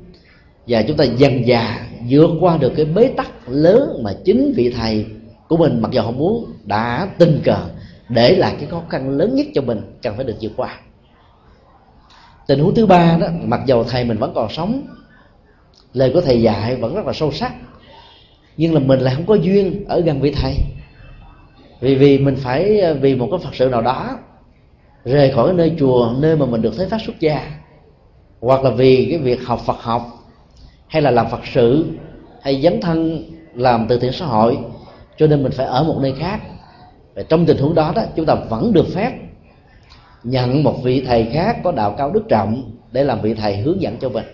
[0.68, 4.74] và chúng ta dần dà vượt qua được cái bế tắc lớn mà chính vị
[4.78, 5.06] thầy
[5.48, 7.58] của mình, mặc dù không muốn, đã tình cờ
[8.10, 10.80] để lại cái khó khăn lớn nhất cho mình cần phải được vượt qua.
[12.48, 14.88] Tình huống thứ ba đó, mặc dầu thầy mình vẫn còn sống,
[15.94, 17.54] lời của thầy dạy vẫn rất là sâu sắc,
[18.58, 20.54] nhưng là mình lại không có duyên ở gần vị thầy.
[21.80, 24.18] Vì vì mình phải, vì một cái phật sự nào đó
[25.06, 27.52] rời khỏi nơi chùa, nơi mà mình được thấy phát xuất gia,
[28.42, 30.17] hoặc là vì cái việc học phật học
[30.88, 31.86] hay là làm phật sự
[32.42, 33.24] hay dấn thân
[33.54, 34.58] làm từ thiện xã hội
[35.18, 36.40] cho nên mình phải ở một nơi khác.
[37.16, 39.12] Và trong tình huống đó đó chúng ta vẫn được phép
[40.24, 43.82] nhận một vị thầy khác có đạo cao đức trọng để làm vị thầy hướng
[43.82, 44.26] dẫn cho mình.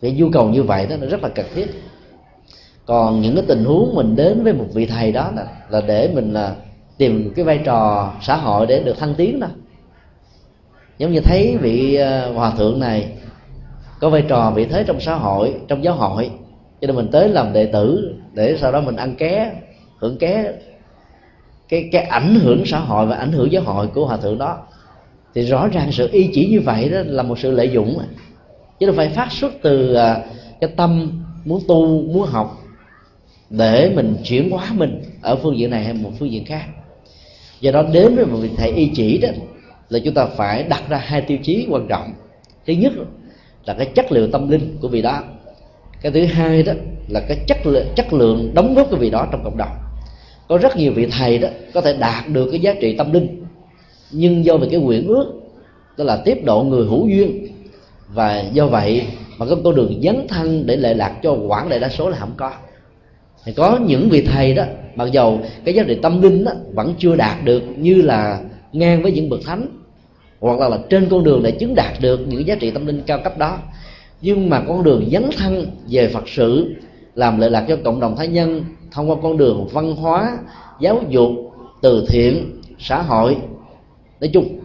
[0.00, 1.66] Cái nhu cầu như vậy đó nó rất là cần thiết.
[2.86, 6.10] Còn những cái tình huống mình đến với một vị thầy đó là, là để
[6.14, 6.54] mình là
[6.98, 9.48] tìm cái vai trò xã hội để được thăng tiến đó.
[10.98, 13.15] Giống như thấy vị à, hòa thượng này
[14.00, 16.30] có vai trò vị thế trong xã hội, trong giáo hội.
[16.80, 19.52] Cho nên mình tới làm đệ tử, để sau đó mình ăn ké,
[19.98, 20.52] hưởng ké,
[21.68, 24.58] cái cái ảnh hưởng xã hội và ảnh hưởng giáo hội của hòa thượng đó.
[25.34, 27.98] Thì rõ ràng sự y chỉ như vậy đó là một sự lợi dụng.
[28.80, 30.20] Chứ không phải phát xuất từ à,
[30.60, 32.58] cái tâm muốn tu, muốn học,
[33.50, 36.64] để mình chuyển hóa mình ở phương diện này hay một phương diện khác.
[37.60, 39.28] Do đó đến với một vị thầy y chỉ đó,
[39.88, 42.12] là chúng ta phải đặt ra hai tiêu chí quan trọng.
[42.66, 42.92] Thứ nhất
[43.66, 45.22] là cái chất liệu tâm linh của vị đó.
[46.02, 46.72] Cái thứ hai đó
[47.08, 49.76] là cái chất lượng chất lượng đóng góp của vị đó trong cộng đồng.
[50.48, 53.44] Có rất nhiều vị thầy đó có thể đạt được cái giá trị tâm linh,
[54.10, 55.32] nhưng do vì cái quyển ước,
[55.98, 57.48] đó là tiếp độ người hữu duyên.
[58.08, 59.02] Và do vậy
[59.38, 62.16] mà có con đường dấn thân để lệ lạc cho quảng đại đa số là
[62.18, 62.52] không có.
[63.44, 64.64] Thì có những vị thầy đó,
[64.94, 68.40] mặc dầu cái giá trị tâm linh đó vẫn chưa đạt được như là
[68.72, 69.66] ngang với những bậc thánh
[70.40, 73.02] hoặc là, là trên con đường để chứng đạt được những giá trị tâm linh
[73.06, 73.58] cao cấp đó.
[74.20, 76.74] Nhưng mà con đường dấn thân về phật sự
[77.14, 80.38] làm lợi lạc cho cộng đồng thánh nhân thông qua con đường văn hóa
[80.80, 81.30] giáo dục
[81.82, 83.36] từ thiện xã hội.
[84.20, 84.60] Nói chung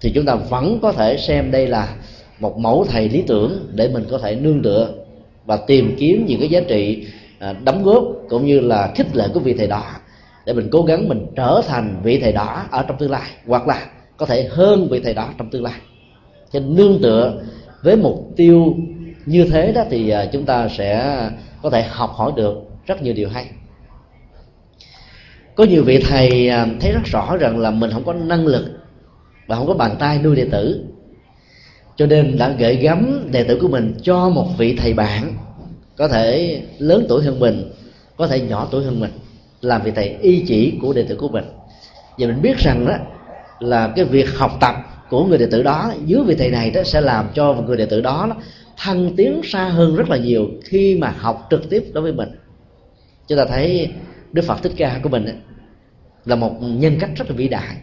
[0.00, 1.94] thì chúng ta vẫn có thể xem đây là
[2.40, 4.88] một mẫu thầy lý tưởng để mình có thể nương tựa
[5.46, 7.06] và tìm kiếm những cái giá trị
[7.38, 9.84] à, đóng góp cũng như là khích lệ của vị thầy đó.
[10.46, 13.68] Để mình cố gắng mình trở thành vị thầy đó ở trong tương lai hoặc
[13.68, 13.86] là
[14.16, 15.80] có thể hơn vị thầy đó trong tương lai.
[16.52, 17.42] Cho nên nương tựa
[17.82, 18.76] với mục tiêu
[19.26, 21.16] như thế đó thì à, chúng ta sẽ
[21.62, 22.54] có thể học hỏi được
[22.86, 23.46] rất nhiều điều hay.
[25.54, 28.64] Có nhiều vị thầy à, thấy rất rõ rằng là mình không có năng lực
[29.46, 30.84] và không có bàn tay nuôi đệ tử.
[31.96, 35.34] Cho nên đã gửi gắm đệ tử của mình cho một vị thầy bạn
[35.96, 37.70] có thể lớn tuổi hơn mình,
[38.16, 39.10] có thể nhỏ tuổi hơn mình,
[39.60, 41.44] làm vị thầy y chỉ của đệ tử của mình.
[42.18, 42.94] Và mình biết rằng đó
[43.62, 44.74] là cái việc học tập
[45.10, 47.86] của người đệ tử đó dưới vị thầy này đó sẽ làm cho người đệ
[47.86, 48.36] tử đó,
[48.76, 52.28] thăng tiến xa hơn rất là nhiều khi mà học trực tiếp đối với mình.
[53.28, 53.90] Chúng ta thấy
[54.32, 55.34] đức phật thích ca của mình ấy,
[56.24, 57.76] là một nhân cách rất là vĩ đại.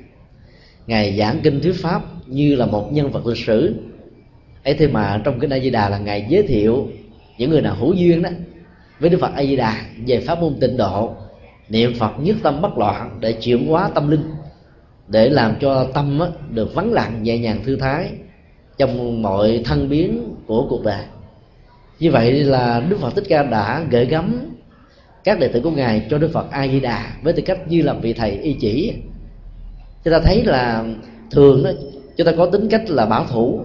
[0.88, 3.76] Ngài giảng kinh thuyết pháp như là một nhân vật lịch sử.
[4.64, 6.88] Ấy thế mà trong cái a di đà là ngài giới thiệu
[7.38, 8.30] những người nào hữu duyên đó
[9.00, 11.16] với đức phật a di đà về pháp môn tịnh độ
[11.70, 14.24] niệm phật nhất tâm bất loạn để chuyển hóa tâm linh
[15.10, 18.10] để làm cho tâm được vắng lặng nhẹ nhàng thư thái
[18.78, 21.04] trong mọi thân biến của cuộc đời.
[22.00, 24.36] Như vậy là đức phật thích ca đã gửi gắm
[25.24, 27.82] các đệ tử của ngài cho đức phật a di đà với tư cách như
[27.82, 28.94] là vị thầy y chỉ.
[30.04, 30.86] Chúng ta thấy là
[31.32, 31.72] thường đó
[32.18, 33.62] chúng ta có tính cách là bảo thủ.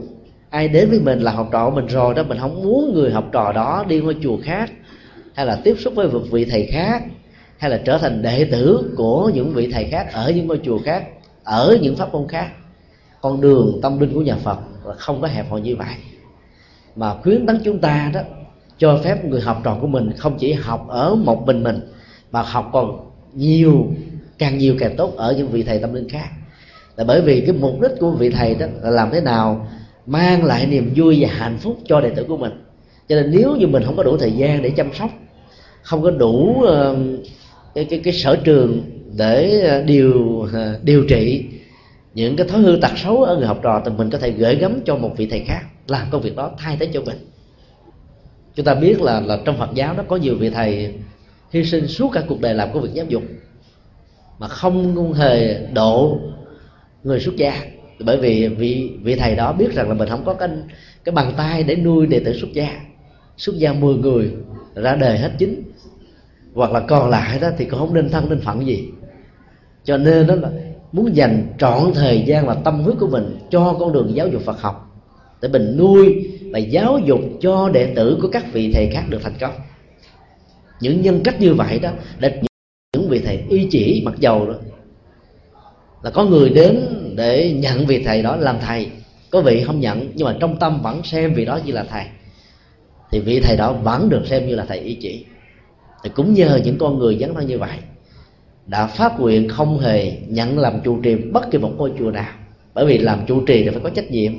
[0.50, 3.10] Ai đến với mình là học trò của mình rồi đó mình không muốn người
[3.10, 4.72] học trò đó đi qua chùa khác
[5.34, 7.02] hay là tiếp xúc với một vị thầy khác
[7.58, 10.78] hay là trở thành đệ tử của những vị thầy khác ở những ngôi chùa
[10.78, 11.04] khác
[11.44, 12.48] ở những pháp môn khác
[13.20, 15.94] con đường tâm linh của nhà phật là không có hẹp hòi như vậy.
[16.96, 18.20] Mà khuyến tấn chúng ta đó
[18.78, 21.80] cho phép người học trò của mình không chỉ học ở một mình mình
[22.32, 23.86] mà học còn nhiều
[24.38, 26.28] càng nhiều càng tốt ở những vị thầy tâm linh khác.
[26.96, 29.68] Là bởi vì cái mục đích của vị thầy đó là làm thế nào
[30.06, 32.52] mang lại niềm vui và hạnh phúc cho đệ tử của mình.
[33.08, 35.10] Cho nên nếu như mình không có đủ thời gian để chăm sóc
[35.82, 36.96] không có đủ uh,
[37.74, 38.82] cái cái cái sở trường
[39.16, 41.44] để ờ, điều ờ, điều trị
[42.14, 44.54] những cái thói hư tật xấu ở người học trò, thì mình có thể gửi
[44.54, 47.16] gắm cho một vị thầy khác làm công việc đó thay thế cho mình.
[48.54, 50.94] Chúng ta biết là là trong Phật giáo nó có nhiều vị thầy
[51.50, 53.22] hy sinh suốt cả cuộc đời làm công việc giáo dục
[54.38, 56.18] mà không hề độ
[57.04, 57.62] người xuất gia.
[57.98, 60.48] Bởi vì vị vị thầy đó biết rằng là mình không có cái
[61.04, 62.80] cái bàn tay để nuôi đệ tử xuất gia.
[63.36, 64.32] Xuất gia 10 người,
[64.74, 65.62] ra đời hết chín.
[66.54, 68.88] Hoặc là còn lại đó thì cũng không nên thân, nên phận gì
[69.84, 70.50] cho nên đó là
[70.92, 74.42] muốn dành trọn thời gian và tâm huyết của mình cho con đường giáo dục
[74.44, 74.90] Phật học,
[75.42, 79.18] để mình nuôi và giáo dục cho đệ tử của các vị thầy khác được
[79.22, 79.52] thành công.
[80.80, 82.40] Những nhân cách như vậy đó để
[82.96, 84.54] những vị thầy y chỉ mặc dầu đó.
[86.02, 88.90] Là có người đến để nhận vị thầy đó làm thầy,
[89.30, 92.04] có vị không nhận, nhưng mà trong tâm vẫn xem vị đó như là thầy.
[93.10, 95.24] Thì vị thầy đó vẫn được xem như là thầy y chỉ.
[96.04, 97.78] Thì cũng nhờ những con người dấn thân như vậy
[98.66, 102.32] đã phát nguyện không hề nhận làm trụ trì bất kỳ một ngôi chùa nào.
[102.74, 104.32] Bởi vì làm trụ trì thì phải có trách nhiệm.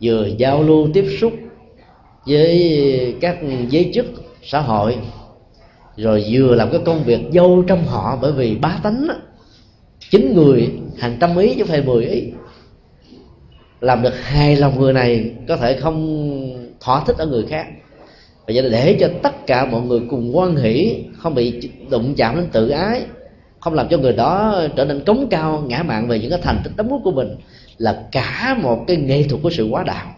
[0.00, 1.32] Vừa giao lưu tiếp xúc
[2.26, 3.38] với các
[3.68, 4.06] giới chức,
[4.42, 4.96] xã hội,
[5.96, 9.08] rồi vừa làm cái công việc dâu trong họ, bởi vì bá tánh
[10.10, 12.22] chín người, hàng trăm ý chứ phải mười ý.
[13.80, 17.66] Làm được hài lòng người này có thể không thỏa thích ở người khác.
[18.46, 22.46] Và để cho tất cả mọi người cùng quan hỷ, không bị đụng chạm đến
[22.52, 23.02] tự ái
[23.66, 26.60] không làm cho người đó trở nên cống cao, ngã mạng về những cái thành
[26.64, 27.28] tích đóng góp của mình
[27.78, 30.14] là cả một cái nghệ thuật của sự quá đạo.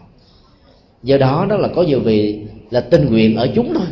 [1.03, 2.39] Do đó đó là có nhiều vị
[2.69, 3.87] là tình nguyện ở chúng thôi.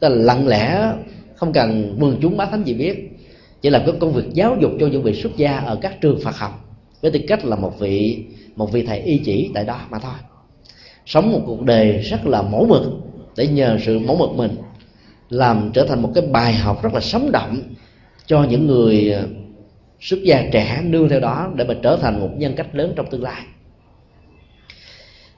[0.00, 0.92] Tức là lặng lẽ,
[1.34, 3.18] không cần mừng chúng bá thánh gì biết.
[3.62, 6.20] Chỉ là cái công việc giáo dục cho những vị xuất gia ở các trường
[6.24, 6.64] Phật học,
[7.00, 8.24] với tư cách là một vị
[8.56, 10.14] một vị thầy y chỉ tại đó mà thôi.
[11.06, 12.82] Sống một cuộc đời rất là mẫu mực
[13.36, 14.56] để nhờ sự mẫu mực mình,
[15.30, 17.62] làm trở thành một cái bài học rất là sống động
[18.26, 19.28] cho những người ờ,
[20.00, 23.06] xuất gia trẻ nương theo đó để mà trở thành một nhân cách lớn trong
[23.10, 23.42] tương lai.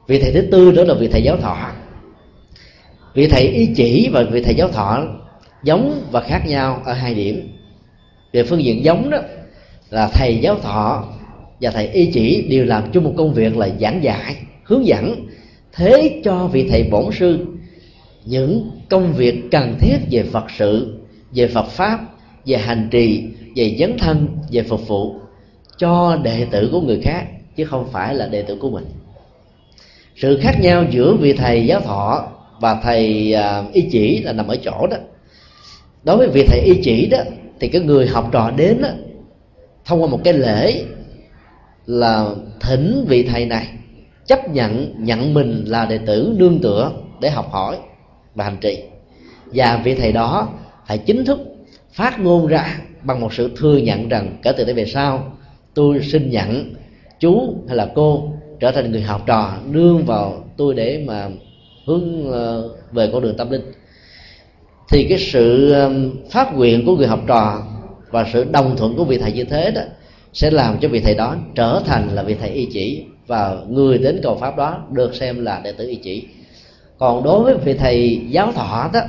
[0.06, 1.72] Vị thầy thứ tư đó là vị thầy giáo thọ.
[3.14, 5.04] Vị thầy ý chỉ và vị thầy giáo thọ
[5.64, 7.48] giống và khác nhau ở hai điểm.
[8.32, 9.18] Về phương diện giống đó
[9.90, 11.04] là thầy giáo thọ
[11.60, 15.26] và thầy y chỉ đều làm chung một công việc là giảng dạy, hướng dẫn,
[15.72, 17.46] thế cho vị thầy bổn sư
[18.24, 20.98] những công việc cần thiết về phật sự,
[21.34, 22.13] về phật pháp
[22.46, 23.24] về hành trì
[23.56, 25.14] về dấn thân về phục vụ
[25.78, 27.26] cho đệ tử của người khác
[27.56, 28.84] chứ không phải là đệ tử của mình.
[30.16, 32.28] Sự khác nhau giữa vị thầy giáo thọ
[32.60, 34.96] và thầy à, y chỉ là nằm ở chỗ đó.
[36.04, 37.18] Đối với vị thầy y chỉ đó
[37.60, 38.88] thì cái người học trò đến đó,
[39.84, 40.84] thông qua một cái lễ
[41.86, 42.26] là
[42.60, 43.68] thỉnh vị thầy này
[44.26, 47.78] chấp nhận nhận mình là đệ tử nương tựa để học hỏi
[48.34, 48.82] và hành trì.
[49.46, 50.48] Và vị thầy đó
[50.86, 51.53] phải chính thức
[51.94, 55.36] phát ngôn ra bằng một sự thừa nhận rằng kể từ đây về sau,
[55.74, 56.74] tôi xin nhận
[57.20, 61.28] chú hay là cô trở thành người học trò nương vào tôi để mà
[61.86, 63.72] hướng ờ, về con đường tâm linh.
[64.88, 65.92] Thì cái sự ờ,
[66.30, 67.62] phát nguyện của người học trò
[68.10, 69.82] và sự đồng thuận của vị thầy như thế đó
[70.32, 73.98] sẽ làm cho vị thầy đó trở thành là vị thầy y chỉ và người
[73.98, 76.24] đến cầu pháp đó được xem là đệ tử y chỉ.
[76.98, 79.00] Còn đối với vị thầy giáo thọ đó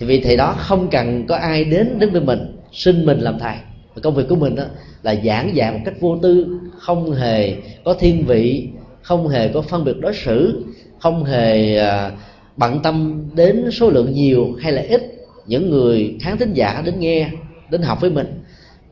[0.00, 3.38] thì vị thầy đó không cần có ai đến đến với mình, xin mình làm
[3.38, 3.56] thầy.
[3.94, 4.64] Và công việc của mình đó
[5.02, 8.68] là giảng dạy một cách vô tư, không hề có thiên vị,
[9.02, 10.64] không hề có phân biệt đối xử,
[10.98, 12.10] không hề à,
[12.56, 15.02] bận tâm đến số lượng nhiều hay là ít
[15.46, 17.30] những người khán thính giả đến nghe,
[17.70, 18.42] đến học với mình.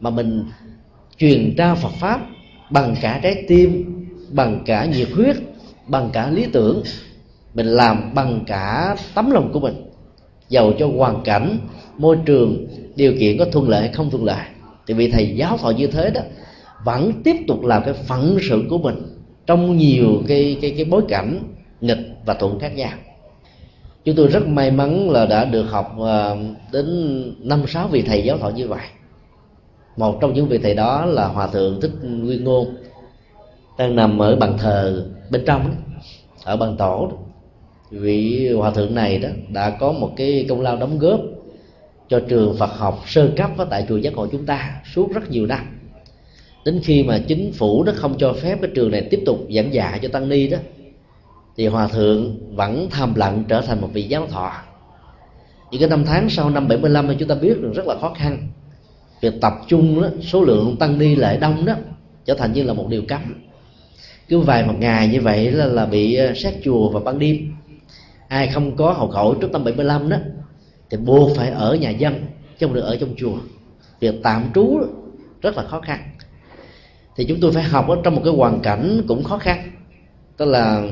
[0.01, 0.45] Mà mình
[1.19, 2.21] truyền trao Phật pháp
[2.71, 3.85] bằng cả trái tim,
[4.31, 5.37] bằng cả nhiệt huyết,
[5.87, 6.83] bằng cả lý tưởng.
[7.55, 9.88] Mình làm bằng cả tấm lòng của mình
[10.49, 11.59] giàu cho hoàn cảnh,
[11.99, 14.47] môi trường, điều kiện có thuận lợi hay không thuận lợi.
[14.87, 16.21] Thì vị thầy giáo thọ như thế đó,
[16.85, 18.97] vẫn tiếp tục làm cái phận sự của mình
[19.47, 21.39] trong nhiều cái cái cái bối cảnh
[21.81, 22.93] nghịch và thuận khác nhau.
[24.05, 26.37] Chúng tôi rất may mắn là đã được học ờ,
[26.73, 26.87] đến
[27.43, 28.87] năm sáu vị thầy giáo thọ như vậy.
[29.97, 32.77] Một trong những vị thầy đó là hòa thượng thích nguyên ngôn,
[33.79, 35.75] đang nằm ở bàn thờ bên trong
[36.45, 37.13] ở bàn tổ
[37.91, 41.21] vị hòa thượng này đó đã có một cái công lao đóng góp
[42.09, 45.31] cho trường Phật học sơ cấp ở tại chùa giác ngộ chúng ta suốt rất
[45.31, 45.81] nhiều năm.
[46.65, 49.75] Đến khi mà chính phủ nó không cho phép cái trường này tiếp tục giảng
[49.75, 50.59] dạy cho tăng ni đó
[51.57, 54.53] thì hòa thượng vẫn thầm lặng trở thành một vị giáo thọ.
[55.71, 58.15] Những cái năm tháng sau năm 75 thì chúng ta biết được rất là khó
[58.19, 58.49] khăn.
[59.21, 61.75] Việc tập trung đó, số lượng tăng ni lại đông đó
[62.25, 63.45] trở thành như là một điều cấm.
[64.29, 67.37] Cứ vài một ngày như vậy là, là bị ờ, xét chùa vào ban đêm
[68.29, 70.17] ai không có hậu khẩu trước năm 75 đó
[70.91, 72.27] thì buộc phải ở nhà dân
[72.59, 73.39] chứ không được ở trong chùa.
[74.01, 74.81] Việc tạm trú
[75.43, 76.11] rất là khó khăn.
[77.17, 79.71] Thì chúng tôi phải học ở trong một cái hoàn cảnh cũng khó khăn.
[80.37, 80.83] Tức là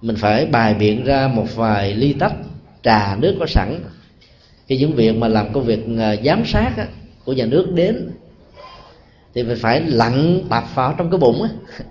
[0.00, 2.34] mình phải bài biện ra một vài ly tách
[2.82, 3.80] trà nước có sẵn.
[4.66, 6.86] Khi những việc mà làm công việc à, giám sát á,
[7.24, 8.10] của nhà nước đến
[9.34, 11.48] thì mình phải lặn tập vào trong cái bụng á.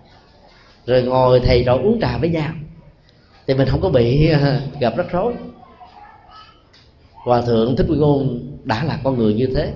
[0.86, 2.54] Rồi ngồi thầy trò uống trà với nhau
[3.48, 4.30] thì mình không có bị,
[4.80, 5.34] gặp rắc rối.
[7.14, 9.74] Hòa thượng thích quy ngôn đã là con người như thế.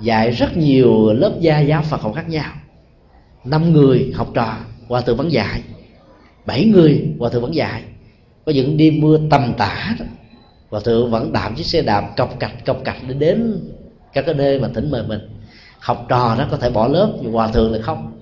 [0.00, 2.52] Dạy rất nhiều lớp gia giáo phật học khác nhau.
[3.44, 4.56] Năm người học trò,
[4.88, 5.62] hòa thượng vẫn dạy.
[6.46, 7.82] Bảy người, hòa thượng vẫn dạy.
[8.46, 9.96] Có những đêm mưa tầm tã
[10.70, 13.60] hòa thượng vẫn đạp chiếc xe đạp cọc cạch cọc cạch để đến
[14.12, 15.20] các cái nơi mà thỉnh mời mình
[15.80, 18.12] học trò nó có thể bỏ lớp, nhưng hòa thượng là không.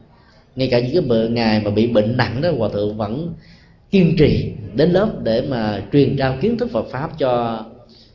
[0.57, 3.35] Ngay cả những cái ngày mà bị bệnh nặng đó, hòa thượng vẫn
[3.91, 7.65] kiên trì đến lớp để mà truyền trao kiến thức Phật pháp cho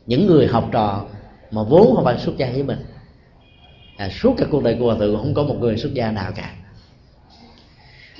[0.06, 1.04] những người học trò
[1.50, 2.78] mà vốn không phải xuất gia với mình.
[3.96, 6.32] À, suốt cả cuộc đời của hòa thượng không có một người xuất gia nào
[6.36, 6.54] cả.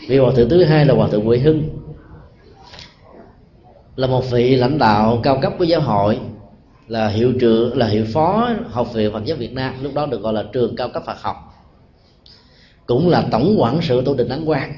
[0.09, 1.69] Vị hòa thượng thứ hai là hòa thượng Huệ Hưng
[3.97, 6.19] là một vị lãnh đạo cao cấp của giáo hội
[6.89, 10.23] là hiệu trưởng là hiệu phó học viện Phật giáo Việt Nam lúc đó được
[10.23, 11.37] gọi là trường cao cấp Phật học
[12.87, 14.75] cũng là tổng quản sự tổ đình Ấn Quang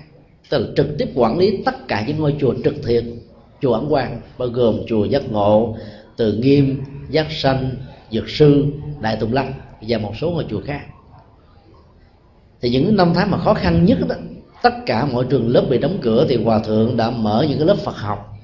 [0.48, 3.18] tức là trực tiếp quản lý tất cả những ngôi chùa trực thiện
[3.62, 5.76] chùa ẩn quan bao gồm chùa Giác Ngộ,
[6.16, 7.70] Từ Nghiêm, Giác Sanh,
[8.10, 8.64] Dược Sư,
[9.00, 9.46] Đại Tùng Lâm
[9.80, 10.80] và một số ngôi chùa khác.
[12.60, 14.16] Thì những năm tháng mà khó khăn nhất đó
[14.62, 17.66] tất cả mọi trường lớp bị đóng cửa thì hòa thượng đã mở những cái
[17.66, 18.36] lớp Phật học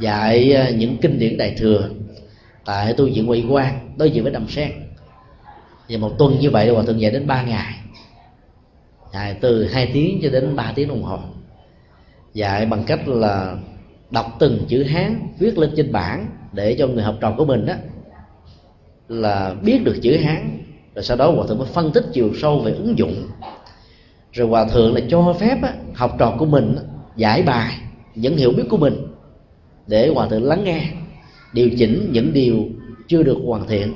[0.00, 1.88] dạy à, những kinh điển đại thừa.
[2.64, 4.70] Tại tu viện Huệ Quang đối diện với Đầm Sen.
[5.88, 7.74] Và một tuần như vậy hòa thượng dạy đến ba ngày
[9.14, 11.18] à, từ hai tiếng cho đến ba tiếng đồng hồ.
[12.34, 13.56] Dạy bằng cách là
[14.10, 17.66] đọc từng chữ hán viết lên trên bảng để cho người học trò của mình
[17.66, 17.74] đó
[19.08, 20.58] là biết được chữ hán
[20.94, 23.14] rồi sau đó hòa thượng mới phân tích chiều sâu về ứng dụng.
[24.32, 26.76] Rồi hòa thượng là cho phép á, học trò của mình
[27.16, 27.76] giải bài
[28.14, 29.06] những hiểu biết của mình
[29.86, 30.88] để hòa thượng lắng nghe
[31.52, 32.56] điều chỉnh những điều
[33.08, 33.94] chưa được hoàn thiện.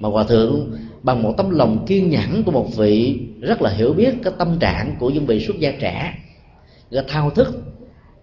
[0.00, 0.76] Mà hòa thượng
[1.06, 4.58] bằng một tấm lòng kiên nhẫn của một vị rất là hiểu biết cái tâm
[4.60, 6.14] trạng của những vị xuất gia trẻ.
[6.90, 7.62] Cái thao thức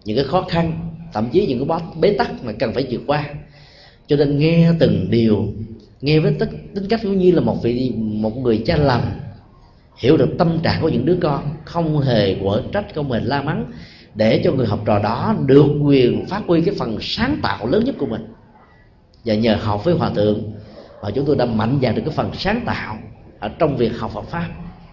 [0.05, 3.25] những cái khó khăn thậm chí những cái bế tắc mà cần phải vượt qua.
[4.07, 5.47] Cho nên nghe từng điều
[6.01, 9.19] nghe với tất, tính cách cũng như là một vị một người cha lành
[9.97, 13.41] hiểu được tâm trạng của những đứa con không hề quở trách không hề la
[13.41, 13.71] mắng
[14.15, 17.83] để cho người học trò đó được quyền phát huy cái phần sáng tạo lớn
[17.85, 18.25] nhất của mình.
[19.25, 20.43] Và nhờ học với hòa thượng
[21.03, 22.97] và chúng tôi đã mạnh dạn được cái phần sáng tạo
[23.39, 24.47] ở trong việc học Phật pháp.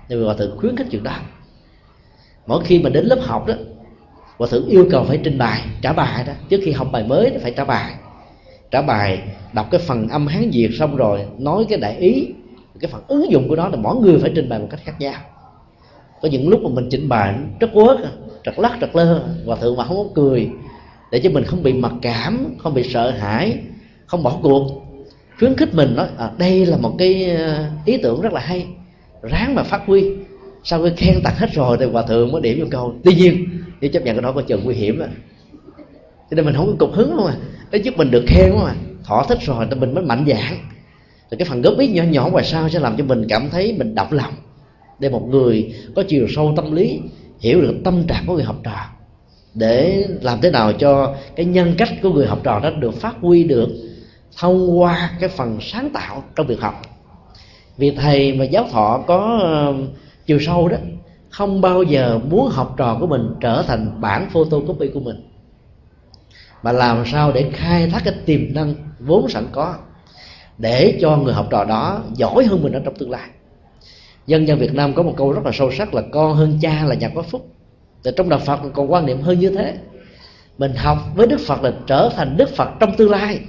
[0.08, 1.12] Nên hòa thượng khuyến khích chuyện đó.
[2.46, 3.54] Mỗi khi mà đến lớp học đó,
[4.38, 6.32] hòa thượng yêu cầu phải trình bày, trả bài đó.
[6.48, 7.94] Trước khi học bài mới phải trả bài.
[8.70, 12.28] Trả bài, đọc cái phần âm hán việt xong rồi nói cái đại ý.
[12.80, 15.00] Cái phần ứng dụng của nó là mỗi người phải trình bày một cách khác
[15.00, 15.20] nhau.
[16.22, 17.98] Có những lúc mà mình trình bày rất quớt,
[18.44, 19.22] trật lắc, trật lơ.
[19.46, 20.50] Hòa thượng mà không có cười,
[21.10, 23.58] để cho mình không bị mặc cảm, không bị sợ hãi,
[24.06, 24.89] không bỏ cuộc
[25.40, 28.66] khuyến khích mình nói à, đây là một cái ờ, ý tưởng rất là hay
[29.22, 30.04] ráng mà phát huy.
[30.64, 33.48] Sau khi khen tặng hết rồi thì hòa thượng mới điểm vô câu tuy nhiên
[33.80, 35.06] nếu chấp nhận cái đó có chừng nguy hiểm á
[36.30, 37.34] cho nên mình không có cục hứng không à.
[37.70, 38.74] Để giúp mình được khen mà
[39.04, 40.58] thỏa thích rồi thì mình mới mạnh dạng
[41.30, 43.74] thì cái phần góp ý nhỏ nhỏ ngoài sau sẽ làm cho mình cảm thấy
[43.78, 44.32] mình động lòng
[44.98, 47.00] để một người có chiều sâu tâm lý
[47.38, 48.78] hiểu được tâm trạng của người học trò.
[49.54, 53.14] Để làm thế nào cho cái nhân cách của người học trò đó được phát
[53.20, 53.68] huy được
[54.38, 56.82] thông qua cái phần sáng tạo trong việc học.
[57.76, 59.40] Vì thầy mà giáo thọ có
[60.26, 60.76] chiều sâu đó,
[61.30, 65.28] không bao giờ muốn học trò của mình trở thành bản photocopy của mình.
[66.62, 69.74] Mà làm sao để khai thác cái tiềm năng vốn sẵn có
[70.58, 73.28] để cho người học trò đó giỏi hơn mình ở trong tương lai.
[74.26, 76.84] Dân dân Việt Nam có một câu rất là sâu sắc là con hơn cha
[76.84, 77.48] là nhà có phúc
[78.04, 79.74] thì trong đạo Phật còn quan niệm hơn như thế.
[80.58, 83.40] Mình học với Đức Phật là trở thành Đức Phật trong tương lai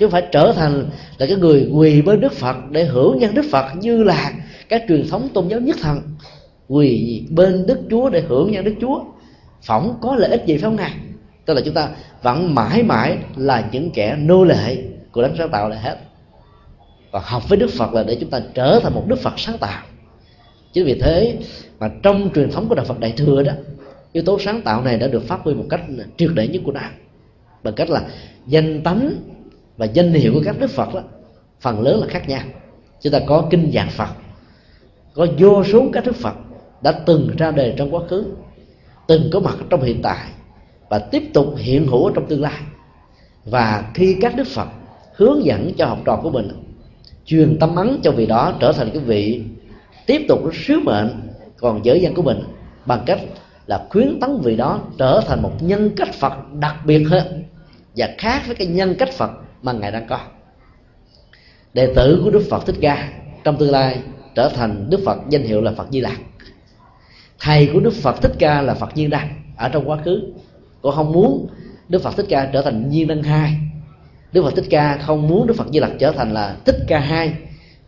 [0.00, 3.34] chứ không phải trở thành là cái người quỳ bên Đức Phật để hưởng nhân
[3.34, 4.32] Đức Phật như là
[4.68, 6.00] các truyền thống tôn giáo nhất thần.
[6.68, 9.02] Quỳ bên Đức Chúa để hưởng nhân Đức Chúa.
[9.62, 10.92] Phỏng có lợi ích gì phải không ngài
[11.50, 11.88] tức là chúng ta
[12.22, 14.76] vẫn mãi mãi là những kẻ nô lệ
[15.12, 15.98] của đấng sáng tạo là hết.
[17.10, 19.58] Và học với Đức Phật là để chúng ta trở thành một Đức Phật sáng
[19.58, 19.82] tạo.
[20.72, 21.36] Chính vì thế
[21.78, 23.52] mà trong truyền thống của đạo Phật Đại thừa đó,
[24.12, 25.80] yếu tố sáng tạo này đã được phát huy một cách
[26.16, 26.90] triệt để nhất của đạo.
[27.62, 28.02] Bằng cách là
[28.46, 29.12] danh tánh
[29.80, 31.00] và danh hiệu của các đức Phật đó,
[31.60, 32.42] phần lớn là khác nhau.
[33.00, 34.08] Chúng ta có kinh dạng Phật,
[35.14, 36.34] có vô số các đức Phật
[36.82, 38.24] đã từng ra đời trong quá khứ,
[39.06, 40.28] từng có mặt trong hiện tại
[40.88, 42.60] và tiếp tục hiện hữu trong tương lai.
[43.44, 44.68] Và khi các đức Phật
[45.14, 46.48] hướng dẫn cho học trò của mình,
[47.24, 49.42] truyền tâm ấn cho vị đó trở thành cái vị
[50.06, 52.42] tiếp tục sứ mệnh còn dở dang của mình,
[52.86, 53.20] bằng cách
[53.66, 57.44] là khuyến tấn vị đó trở thành một nhân cách Phật đặc biệt hơn
[57.96, 59.30] và khác với cái nhân cách Phật
[59.62, 60.18] mà ngài đang có.
[61.74, 63.12] Đệ tử của Đức Phật Thích Ca
[63.44, 63.98] trong tương lai
[64.34, 66.20] trở thành Đức Phật danh hiệu là Phật Di Lặc.
[67.40, 70.22] Thầy của Đức Phật Thích Ca là Phật Nhiên Đăng ở trong quá khứ.
[70.82, 71.48] Cô không muốn
[71.88, 73.54] Đức Phật Thích Ca trở thành Nhiên Đăng hai.
[74.32, 76.98] Đức Phật Thích Ca không muốn Đức Phật Di Lặc trở thành là Thích Ca
[76.98, 77.32] hai.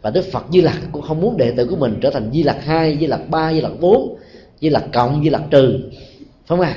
[0.03, 2.43] Và Đức Phật Di Lặc cũng không muốn đệ tử của mình trở thành Di
[2.43, 4.19] Lặc hai, Di Lặc ba, Di Lặc bốn,
[4.61, 6.77] Di Lặc cộng, Di Lặc trừ, phải không à?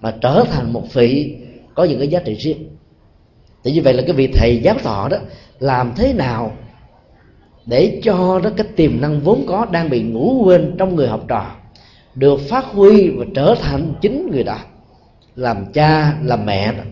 [0.00, 1.36] Mà trở thành một vị
[1.74, 2.68] có những cái giá trị riêng.
[3.66, 5.16] Thì như vậy là cái vị thầy giáo thọ đó
[5.60, 6.52] làm thế nào
[7.66, 11.24] để cho đó cái tiềm năng vốn có đang bị ngủ quên trong người học
[11.28, 11.50] trò
[12.14, 14.58] được phát huy và trở thành chính người đó,
[15.36, 16.82] làm cha, làm mẹ đó.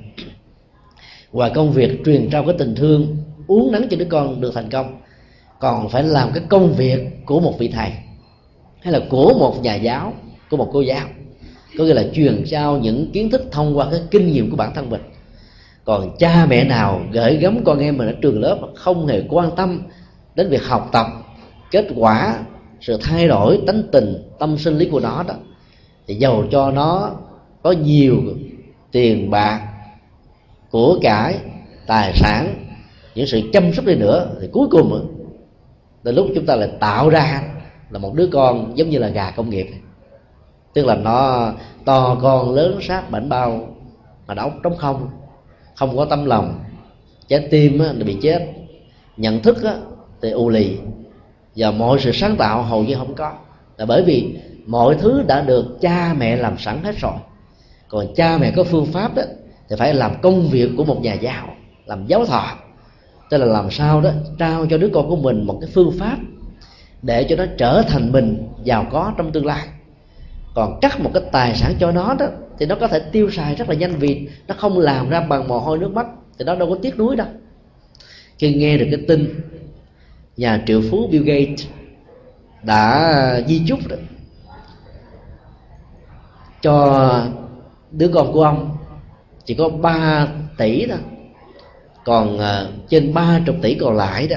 [1.32, 3.16] ngoài công việc truyền trao cái tình thương,
[3.46, 5.00] uống nắng cho đứa con được thành công,
[5.60, 7.90] còn phải làm cái công việc của một vị thầy
[8.80, 10.12] hay là của một nhà giáo,
[10.50, 11.06] của một cô giáo
[11.78, 14.74] có nghĩa là truyền trao những kiến thức thông qua cái kinh nghiệm của bản
[14.74, 15.00] thân mình
[15.84, 19.22] còn cha mẹ nào gửi gắm con em mình ở trường lớp mà không hề
[19.28, 19.82] quan tâm
[20.34, 21.06] đến việc học tập,
[21.70, 22.38] kết quả,
[22.80, 25.34] sự thay đổi tánh tình, tâm sinh lý của nó đó,
[26.06, 27.10] thì giàu cho nó
[27.62, 28.16] có nhiều
[28.92, 29.68] tiền bạc
[30.70, 31.38] của cải,
[31.86, 32.54] tài sản,
[33.14, 35.06] những sự chăm sóc đi nữa, thì cuối cùng
[36.02, 37.42] đến lúc chúng ta lại tạo ra
[37.90, 39.66] là một đứa con giống như là gà công nghiệp
[40.74, 41.52] tức là nó
[41.84, 43.68] to con lớn, sát bệnh bao,
[44.26, 45.08] mà đóng trống không
[45.74, 46.64] không có tâm lòng.
[47.28, 48.48] Trái tim á, bị chết.
[49.16, 49.74] Nhận thức á,
[50.22, 50.78] thì u lì.
[51.56, 53.32] Và mọi sự sáng tạo hầu như không có.
[53.76, 57.14] Là bởi vì mọi thứ đã được cha mẹ làm sẵn hết rồi.
[57.88, 59.22] Còn cha mẹ có phương pháp đó
[59.68, 61.48] thì phải làm công việc của một nhà giáo
[61.86, 62.56] làm giáo thọ.
[63.30, 66.16] Tức là làm sao đó trao cho đứa con của mình một cái phương pháp
[67.02, 69.68] để cho nó trở thành mình giàu có trong tương lai
[70.54, 72.26] còn cắt một cái tài sản cho nó đó
[72.58, 75.48] thì nó có thể tiêu xài rất là nhanh vì nó không làm ra bằng
[75.48, 76.06] mồ hôi nước mắt
[76.38, 77.26] thì nó đâu có tiếc nuối đâu.
[78.38, 79.40] Khi nghe được cái tin
[80.36, 81.66] nhà triệu phú Bill Gates
[82.62, 83.96] đã di chúc đó,
[86.62, 87.26] cho
[87.90, 88.76] đứa con của ông
[89.44, 90.28] chỉ có 3
[90.58, 90.98] tỷ thôi
[92.04, 94.36] còn uh, trên ba chục tỷ còn lại đó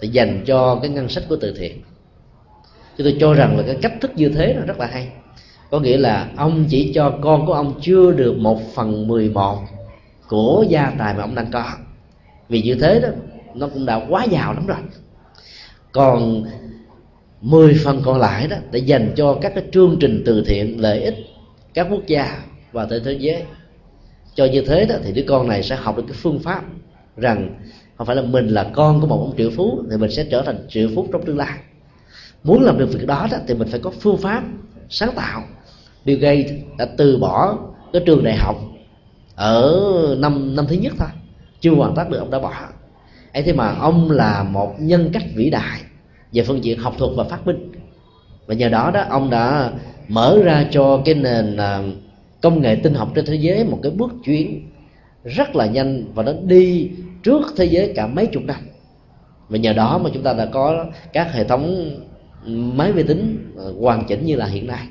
[0.00, 1.82] thì dành cho cái ngân sách của từ thiện.
[2.96, 5.08] Chúng tôi cho rằng là cái cách thức như thế là rất là hay
[5.70, 9.58] có nghĩa là ông chỉ cho con của ông chưa được một phần mười một
[10.28, 11.64] của gia tài mà ông đang có.
[12.48, 13.08] Vì như thế đó
[13.54, 14.78] nó cũng đã quá giàu lắm rồi.
[15.92, 16.44] Còn
[17.40, 21.02] 10 phần còn lại đó để dành cho các cái chương trình từ thiện lợi
[21.02, 21.14] ích
[21.74, 22.42] các quốc gia
[22.72, 23.42] và trên thế giới.
[24.34, 26.64] Cho như thế đó thì đứa con này sẽ học được cái phương pháp
[27.16, 27.54] rằng
[27.96, 30.42] không phải là mình là con của một ông triệu phú thì mình sẽ trở
[30.42, 31.58] thành triệu phú trong tương lai.
[32.44, 34.44] Muốn làm được việc đó, đó thì mình phải có phương pháp
[34.88, 35.42] sáng tạo.
[36.04, 37.58] Bill Gates đã từ bỏ
[37.92, 38.56] cái trường đại học
[39.36, 41.08] ở năm năm thứ nhất thôi,
[41.60, 42.52] chưa hoàn tất được, ông đã bỏ.
[43.32, 45.80] Ấy thế mà ông là một nhân cách vĩ đại
[46.32, 47.72] về phương diện học thuật và phát minh.
[48.46, 49.72] Và nhờ đó đó, ông đã
[50.08, 51.82] mở ra cho cái nền à,
[52.42, 54.70] công nghệ tinh học trên thế giới một cái bước chuyển
[55.24, 56.90] rất là nhanh và nó đi
[57.22, 58.56] trước thế giới cả mấy chục năm.
[59.48, 61.90] Và nhờ đó mà chúng ta đã có các hệ thống
[62.46, 64.86] máy vi tính ờ, hoàn chỉnh như là hiện nay.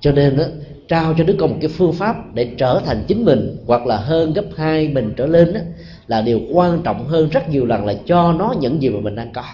[0.00, 0.44] Cho nên đó,
[0.88, 3.96] trao cho đứa con một cái phương pháp để trở thành chính mình hoặc là
[3.96, 5.60] hơn gấp hai mình trở lên đó,
[6.06, 9.14] là điều quan trọng hơn rất nhiều lần là cho nó những gì mà mình
[9.14, 9.44] đang có.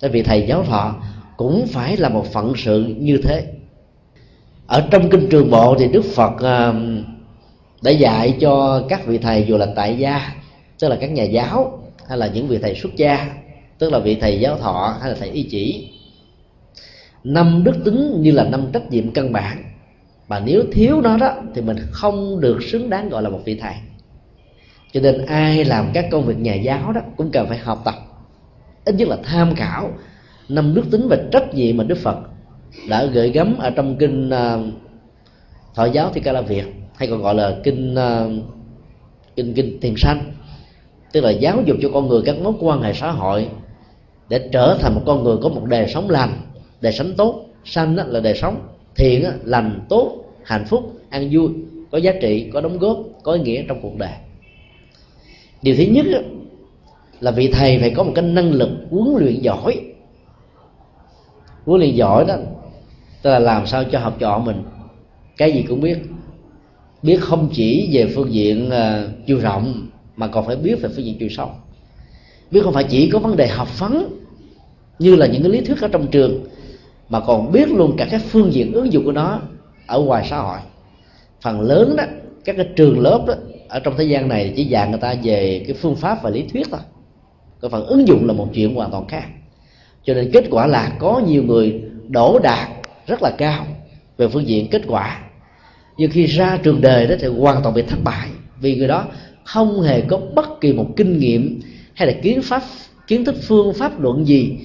[0.00, 0.94] Tại vì thầy giáo thọ
[1.36, 3.46] cũng phải là một phận sự như thế.
[4.66, 6.32] Ở trong kinh trường bộ thì đức phật
[7.82, 10.32] đã dạy cho các vị thầy dù là tại gia
[10.78, 13.26] tức là các nhà giáo hay là những vị thầy xuất gia
[13.78, 15.87] tức là vị thầy giáo thọ hay là thầy y chỉ
[17.24, 19.64] năm đức tính như là năm trách nhiệm căn bản.
[20.28, 23.58] Mà nếu thiếu nó đó thì mình không được xứng đáng gọi là một vị
[23.60, 23.74] thầy.
[24.92, 27.94] Cho nên ai làm các công việc nhà giáo đó cũng cần phải học tập.
[28.84, 29.90] Ít nhất là tham khảo
[30.48, 32.18] năm đức tính và trách nhiệm mà đức phật
[32.88, 34.60] đã gửi gắm ở trong kinh uh,
[35.74, 36.64] thọ giáo thì ca la việt
[36.96, 38.32] hay còn gọi là kinh uh,
[39.36, 40.32] kinh kinh tiền sanh.
[41.12, 43.48] Tức là giáo dục cho con người các mối quan hệ xã hội
[44.28, 46.40] để trở thành một con người có một đời sống lành
[46.80, 48.68] đời sống tốt sanh là đời sống.
[48.96, 51.48] Thiện lành tốt hạnh phúc an vui.
[51.90, 54.12] Có giá trị có đóng góp có ý nghĩa trong cuộc đời.
[55.62, 56.06] Điều thứ nhất
[57.20, 59.80] là vị thầy phải có một cái năng lực huấn luyện giỏi.
[61.64, 62.36] Huấn luyện giỏi đó
[63.22, 64.62] tức là làm sao cho học trò mình.
[65.36, 65.98] Cái gì cũng biết.
[67.02, 71.04] Biết không chỉ về phương diện uh, chiều rộng mà còn phải biết về phương
[71.04, 71.50] diện chiều sâu.
[72.50, 74.18] Biết không phải chỉ có vấn đề học vấn
[74.98, 76.44] như là những cái lý thuyết ở trong trường
[77.08, 79.40] mà còn biết luôn cả các phương diện ứng dụng của nó
[79.86, 80.58] ở ngoài xã hội.
[81.42, 82.04] Phần lớn đó,
[82.44, 83.34] các cái trường lớp đó,
[83.68, 86.42] ở trong thế gian này chỉ dạy người ta về cái phương pháp và lý
[86.42, 86.80] thuyết thôi.
[87.60, 89.24] Còn phần ứng dụng là một chuyện hoàn toàn khác.
[90.04, 92.68] Cho nên kết quả là có nhiều người đổ đạt
[93.06, 93.66] rất là cao
[94.16, 95.20] về phương diện kết quả.
[95.96, 98.28] Nhưng khi ra trường đời đó thì hoàn toàn bị thất bại
[98.60, 99.04] vì người đó
[99.44, 101.60] không hề có bất kỳ một kinh nghiệm
[101.94, 102.62] hay là kiến pháp,
[103.06, 104.58] kiến thức phương pháp luận gì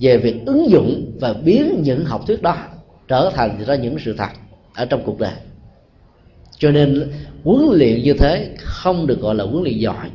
[0.00, 2.56] về việc ứng dụng và biến những học thuyết đó
[3.08, 4.28] trở thành ra những sự thật
[4.74, 5.34] ở trong cuộc đời.
[6.58, 7.12] Cho nên
[7.44, 10.10] huấn luyện như thế không được gọi là huấn luyện giỏi.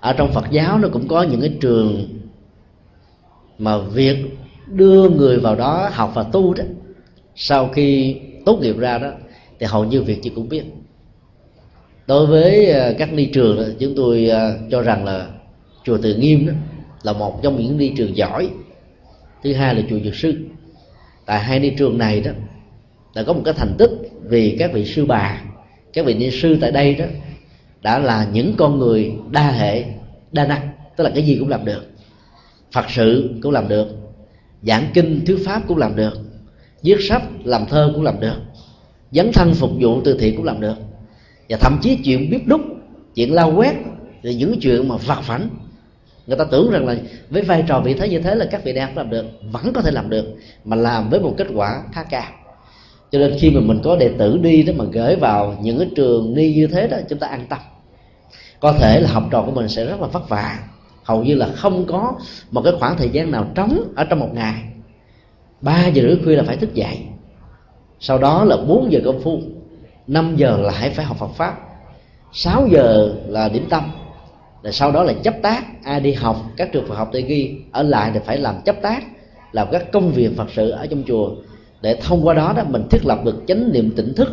[0.00, 2.08] Ở trong phật giáo nó cũng có những cái trường
[3.58, 4.16] mà việc
[4.66, 6.64] đưa người vào đó học và tu đó
[7.34, 8.16] sau khi
[8.46, 9.10] tốt nghiệp ra đó
[9.58, 10.64] thì hầu như việc gì cũng biết.
[12.06, 15.26] Đối với ờ, các ni trường đó, chúng tôi ờ, cho rằng là
[15.84, 16.52] chùa từ nghiêm đó
[17.02, 18.50] là một trong những ni trường giỏi.
[19.42, 20.34] Thứ hai là chùa dược sư.
[21.26, 22.32] Tại hai ni trường này đó,
[23.14, 23.90] đã có một cái thành tích
[24.22, 25.42] vì các vị sư bà,
[25.92, 27.04] các vị ni sư tại đây đó,
[27.82, 29.84] đã là những con người đa hệ,
[30.32, 31.86] đa năng, tức là cái gì cũng làm được.
[32.72, 33.86] Phật sự cũng làm được,
[34.62, 36.12] giảng kinh, thuyết pháp cũng làm được,
[36.82, 38.36] viết sách, làm thơ cũng làm được,
[39.12, 40.76] dấn thân phục vụ từ thiện cũng làm được.
[41.48, 42.60] Và thậm chí chuyện bếp đúc,
[43.14, 43.74] chuyện lao quét,
[44.22, 45.48] rồi những chuyện mà vặt vảnh
[46.30, 46.96] người ta tưởng rằng là
[47.30, 49.72] với vai trò vị thế như thế là các vị đại học làm được, vẫn
[49.72, 50.24] có thể làm được,
[50.64, 52.24] mà làm với một kết quả khá cao.
[53.12, 55.88] Cho nên khi mà mình có đệ tử đi đó mà gửi vào những cái
[55.96, 57.58] trường ni như thế đó, chúng ta an tâm.
[58.60, 60.58] Có thể là học trò của mình sẽ rất là vất vả.
[61.04, 62.12] Hầu như là không có
[62.50, 64.62] một cái khoảng thời gian nào trống ở trong một ngày.
[65.60, 66.98] Ba giờ rưỡi khuya là phải thức dậy.
[68.00, 69.40] Sau đó là 4 giờ công phu
[70.06, 71.58] 5 giờ lại phải học Phật pháp
[72.32, 73.82] 6 giờ là điểm tâm
[74.62, 77.56] rồi sau đó là chấp tác ai đi học các trường Phật học tự ghi
[77.72, 79.04] ở lại thì phải làm chấp tác
[79.52, 81.30] làm các công việc Phật sự ở trong chùa.
[81.82, 84.28] Để thông qua đó đó mình thiết lập được chánh niệm tỉnh thức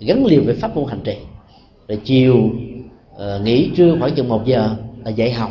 [0.00, 1.16] gắn liền với pháp môn hành trì.
[1.88, 2.36] Rồi chiều
[3.14, 5.50] uh, nghỉ trưa khoảng chừng một giờ là dạy học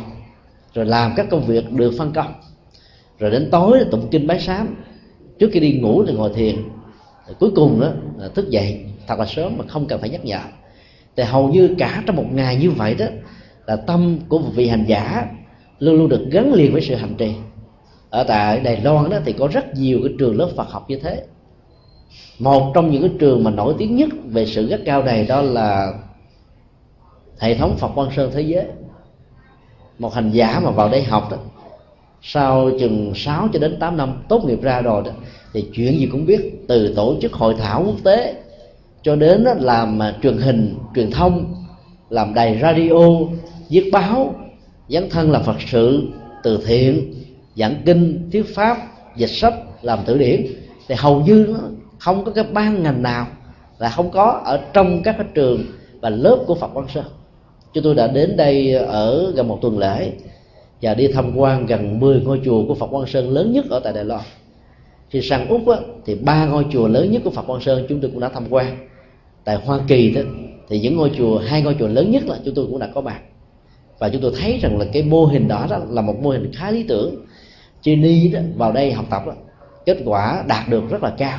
[0.74, 2.34] rồi làm các công việc được phân công.
[3.18, 4.76] Rồi đến tối là tụng kinh bái sám.
[5.38, 6.56] Trước khi đi ngủ thì ngồi thiền.
[7.26, 7.88] Rồi cuối cùng đó
[8.18, 10.40] là thức dậy thật là sớm mà không cần phải nhắc nhở.
[11.16, 13.06] Thì hầu như cả trong một ngày như vậy đó
[13.66, 15.26] là tâm của một vị hành giả
[15.78, 17.34] luôn luôn được gắn liền với sự hành trì.
[18.10, 20.98] Ở tại Đài Loan đó thì có rất nhiều cái trường lớp Phật học như
[20.98, 21.24] thế.
[22.38, 25.42] Một trong những cái trường mà nổi tiếng nhất về sự gắt cao này đó
[25.42, 25.92] là
[27.38, 28.64] hệ thống Phật Quan Sơn thế giới.
[29.98, 31.36] Một hành giả mà vào đây học đó,
[32.22, 35.10] sau chừng 6 cho đến 8 năm tốt nghiệp ra rồi đó,
[35.52, 38.34] thì chuyện gì cũng biết, từ tổ chức hội thảo quốc tế
[39.02, 41.54] cho đến làm truyền hình, truyền thông,
[42.10, 43.08] làm đài radio
[43.74, 44.34] viết báo
[44.88, 46.02] dấn thân là phật sự
[46.42, 47.14] từ thiện
[47.56, 48.78] giảng kinh thuyết pháp
[49.16, 50.46] dịch sách làm từ điển.
[50.88, 51.56] Thì hầu như
[51.98, 53.26] không có cái ban ngành nào
[53.78, 55.64] là không có ở trong các cái trường
[56.00, 57.04] và lớp của Phật Quang Sơn
[57.72, 60.12] chúng tôi đã đến đây ở gần một tuần lễ
[60.82, 63.80] và đi tham quan gần 10 ngôi chùa của Phật Quang Sơn lớn nhất ở
[63.80, 64.22] tại Đài Loan.
[65.10, 68.00] Khi sang úc á, thì ba ngôi chùa lớn nhất của Phật Quang Sơn chúng
[68.00, 68.88] tôi cũng đã tham quan.
[69.44, 70.20] Tại Hoa Kỳ đó
[70.68, 73.00] thì những ngôi chùa hai ngôi chùa lớn nhất là chúng tôi cũng đã có
[73.00, 73.20] mặt
[73.98, 76.52] và chúng tôi thấy rằng là cái mô hình đó, đó là một mô hình
[76.54, 77.14] khá lý tưởng.
[77.82, 79.32] Chini đó vào đây học tập đó,
[79.86, 81.38] kết quả đạt được rất là cao.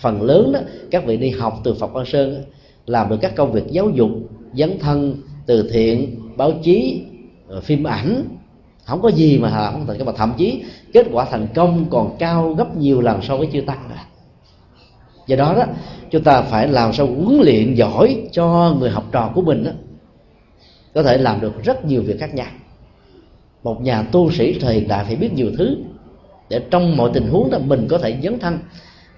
[0.00, 2.44] Phần lớn đó các vị đi học từ Phật Quan Sơn
[2.86, 4.10] làm được các công việc giáo dục
[4.54, 7.02] dấn thân từ thiện báo chí
[7.48, 8.24] ờ, phim ảnh.
[8.84, 12.16] Không có gì mà không thành công mà thậm chí kết quả thành công còn
[12.18, 13.98] cao gấp nhiều lần so với chưa tăng rồi
[15.26, 15.64] do đó đó
[16.10, 19.70] chúng ta phải làm sao huấn luyện giỏi cho người học trò của mình đó,
[20.94, 22.46] có thể làm được rất nhiều việc khác nhau.
[23.62, 25.76] Một nhà tu sĩ thời đại phải biết nhiều thứ
[26.48, 28.58] để trong mọi tình huống đó mình có thể dấn thân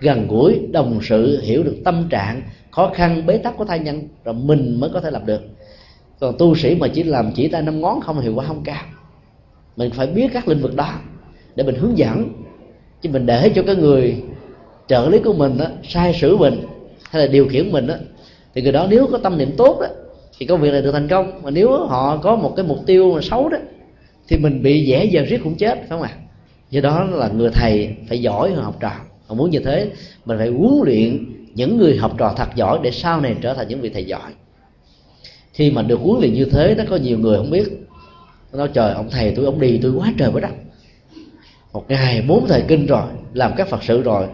[0.01, 4.03] gần gũi đồng sự hiểu được tâm trạng khó khăn bế tắc của thai nhân
[4.25, 5.43] rồi mình mới có thể làm được.
[6.21, 8.83] Còn tu sĩ mà chỉ làm chỉ tay năm ngón không hiệu quả không cao.
[9.77, 10.93] Mình phải biết các lĩnh vực đó
[11.55, 12.29] để mình hướng dẫn.
[13.03, 14.23] Chứ mình để cho cái người
[14.87, 16.67] trợ lý của mình đó, sai sử mình
[17.11, 17.95] hay là điều khiển mình đó,
[18.55, 19.87] thì người đó nếu có tâm niệm tốt đó
[20.39, 21.43] thì công việc này được thành công.
[21.43, 23.59] Mà nếu họ có một cái mục tiêu mà xấu đó,
[24.29, 26.11] thì mình bị dễ dần riết cũng chết, phải không ạ?
[26.71, 28.93] Do đó là người thầy phải giỏi hơn học trò.
[29.29, 29.91] Mà muốn như thế,
[30.25, 33.69] mình phải huấn luyện những người học trò thật giỏi để sau này trở thành
[33.69, 34.33] những vị thầy giỏi.
[35.53, 37.69] Khi mà được huấn luyện như thế, nó có nhiều người không biết.
[38.53, 40.51] Nó nói, trời, ông thầy tôi, ông đi tôi quá trời quá đất.
[41.73, 44.27] Một ngày, bốn thời kinh rồi, làm các phật sự rồi.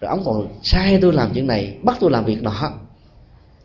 [0.00, 2.72] Rồi ông còn sai tôi làm chuyện này, bắt tôi làm việc nọ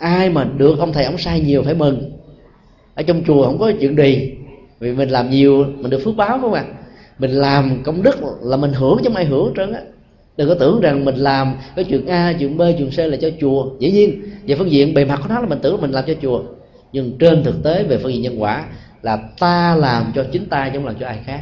[0.04, 2.12] ai mà được ông thầy ông sai nhiều phải mừng.
[2.96, 4.34] Ở trong chùa không có chuyện gì.
[4.80, 6.66] Vì mình làm nhiều, mình được phước báo không ạ
[7.20, 9.82] mình làm công đức là mình hưởng chứ không ai hưởng trơn á.
[10.38, 13.30] Đừng có tưởng rằng mình làm cái chuyện a, chuyện b, chuyện c là cho
[13.42, 13.66] chùa.
[13.80, 16.14] Dĩ nhiên, về phương diện bề mặt của nó là mình tưởng mình làm cho
[16.22, 16.44] chùa.
[16.92, 18.66] Nhưng trên thực tế, về phương diện nhân quả,
[19.02, 21.42] là ta làm cho chính ta chứ không làm cho ai khác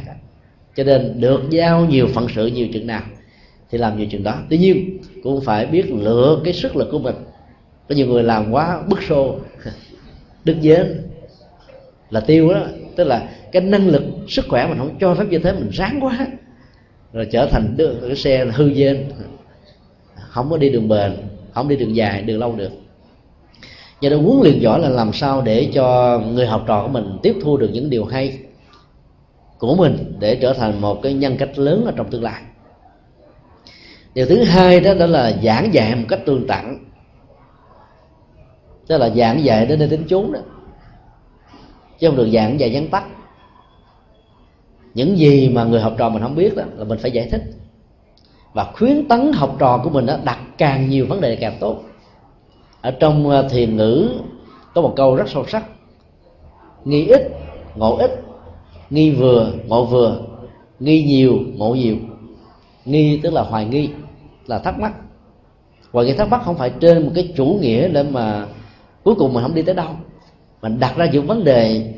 [0.76, 3.02] cho nên được giao nhiều phận sự, nhiều chuyện nào
[3.70, 4.34] thì làm nhiều chuyện đó.
[4.50, 7.14] Tuy nhiên, cũng phải biết lựa cái sức lực của mình
[7.88, 9.36] có nhiều người làm quá bức xô.
[10.44, 11.02] Đứt dến
[12.10, 12.60] là tiêu đó.
[12.96, 15.98] Tức là cái năng lực sức khỏe mình không cho phép như thế mình ráng
[16.04, 16.26] quá.
[17.12, 19.12] Rồi trở thành đưa, cái xe hư dên
[20.14, 21.16] không có đi đường bền
[21.54, 22.70] không đi đường dài đường lâu được.
[24.00, 27.18] Do đó huấn luyện giỏi là làm sao để cho người học trò của mình
[27.22, 28.38] tiếp thu được những điều hay
[29.58, 32.42] của mình để trở thành một cái nhân cách lớn ở trong tương lai.
[34.14, 36.78] Điều thứ hai đó đó là giảng dạy một cách tương tặng
[38.86, 40.40] tức là giảng dạy đến nơi tính chốn đó.
[41.98, 43.04] Chứ không được giảng dạy vắn tắt.
[44.94, 47.42] Những gì mà người học trò mình không biết đó là mình phải giải thích.
[48.52, 51.82] Và khuyến tấn học trò của mình đó đặt càng nhiều vấn đề càng tốt.
[52.80, 54.08] Ở trong ờ, thiền ngữ
[54.74, 55.64] có một câu rất sâu sắc.
[56.84, 57.22] Nghi ít,
[57.76, 58.10] ngộ ít.
[58.90, 60.20] Nghi vừa, ngộ vừa.
[60.80, 61.96] Nghi nhiều, ngộ nhiều.
[62.84, 63.90] Nghi tức là hoài nghi,
[64.46, 64.92] là thắc mắc.
[65.92, 68.46] Hoài nghi thắc mắc không phải trên một cái chủ nghĩa để mà
[69.04, 69.88] cuối cùng mình không đi tới đâu.
[70.62, 71.92] Mình đặt ra những vấn đề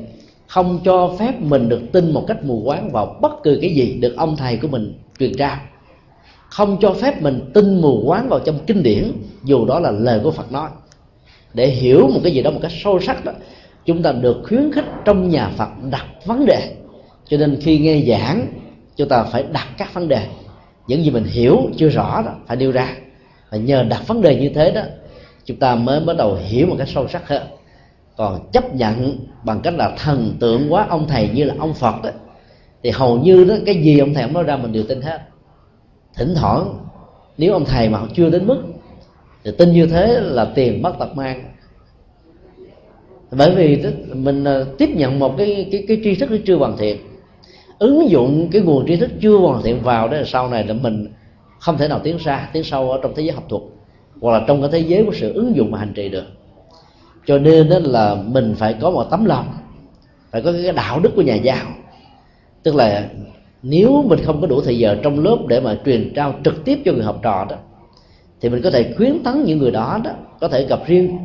[0.46, 3.98] không cho phép mình được tin một cách mù quáng vào bất cứ cái gì
[4.00, 5.57] được ông thầy của mình truyền trao.
[6.48, 9.12] Không cho phép mình tin mù quáng vào trong kinh điển,
[9.44, 10.68] dù đó là lời của phật nói.
[11.55, 13.32] Để hiểu một cái gì đó một cách sâu sắc đó,
[13.84, 16.74] chúng ta được khuyến khích trong nhà phật đặt vấn đề.
[17.28, 18.46] Cho nên khi nghe giảng,
[18.96, 20.26] chúng ta phải đặt các vấn đề.
[20.86, 22.96] Những gì mình hiểu, chưa rõ đó, phải nêu ra.
[23.50, 24.82] Và nhờ đặt vấn đề như thế đó
[25.45, 27.42] chúng ta mới bắt đầu hiểu một cách sâu sắc hơn.
[28.16, 32.03] Còn chấp nhận bằng cách là thần tượng quá ông thầy như là ông phật
[32.03, 32.11] đó
[32.82, 35.20] thì hầu như đó, cái gì ông thầy ông nói ra mình đều tin hết.
[36.14, 36.78] Thỉnh thoảng,
[37.38, 38.62] nếu ông thầy mà chưa đến mức,
[39.45, 41.55] thì tin như thế là tiền mất tật mang.
[43.30, 43.84] Bởi vì
[44.14, 46.97] mình ờ, tiếp nhận một cái cái cái tri thức nó chưa hoàn thiện.
[47.78, 50.74] Ứng dụng cái nguồn tri thức chưa hoàn thiện vào đó là sau này là
[50.74, 51.12] mình
[51.59, 53.62] không thể nào tiến xa, tiến sâu ở trong thế giới học thuật
[54.20, 56.24] hoặc là trong cái thế giới của sự ứng dụng và hành trì được.
[57.26, 59.46] Cho nên đó là mình phải có một tấm lòng,
[60.30, 61.66] phải có cái đạo đức của nhà giáo.
[62.62, 63.08] Tức là
[63.62, 66.78] nếu mình không có đủ thời giờ trong lớp để mà truyền trao trực tiếp
[66.84, 67.56] cho người học trò đó,
[68.40, 70.10] thì mình có thể khuyến tấn những người đó đó
[70.40, 71.18] có thể gặp riêng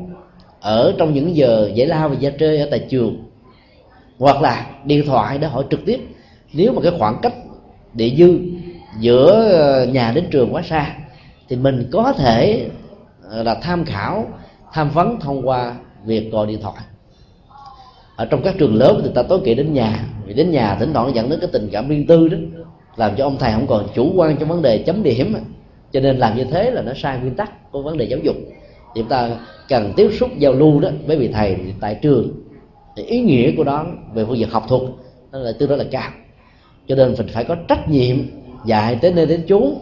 [0.61, 3.23] ở trong những giờ giải lao và gia chơi ở tại trường.
[4.17, 5.99] Hoặc là điện thoại để hỏi trực tiếp.
[6.53, 7.33] Nếu mà cái khoảng cách
[7.93, 8.39] địa dư
[8.99, 10.95] giữa nhà đến trường quá xa
[11.49, 12.69] thì mình có thể
[13.23, 14.27] ờ, là tham khảo,
[14.73, 15.75] tham vấn thông qua
[16.05, 16.83] việc gọi điện thoại.
[18.15, 20.93] Ở trong các trường lớn thì ta tối kỵ đến nhà, vì đến nhà thỉnh
[20.93, 22.37] thoảng dẫn đến cái tình cảm riêng tư đó,
[22.95, 25.35] làm cho ông thầy không còn chủ quan trong vấn đề chấm điểm.
[25.91, 28.35] Cho nên làm như thế là nó sai nguyên tắc của vấn đề giáo dục.
[28.95, 29.29] Thì chúng ta
[29.69, 32.31] cần tiếp xúc, giao lưu đó với vị thầy tại trường.
[32.95, 34.81] Thì ý nghĩa của đó về phương diện học thuật,
[35.31, 36.11] nó là tương đối là cao.
[36.87, 38.17] Cho nên mình phải có trách nhiệm
[38.65, 39.73] dạy tới nơi đến chốn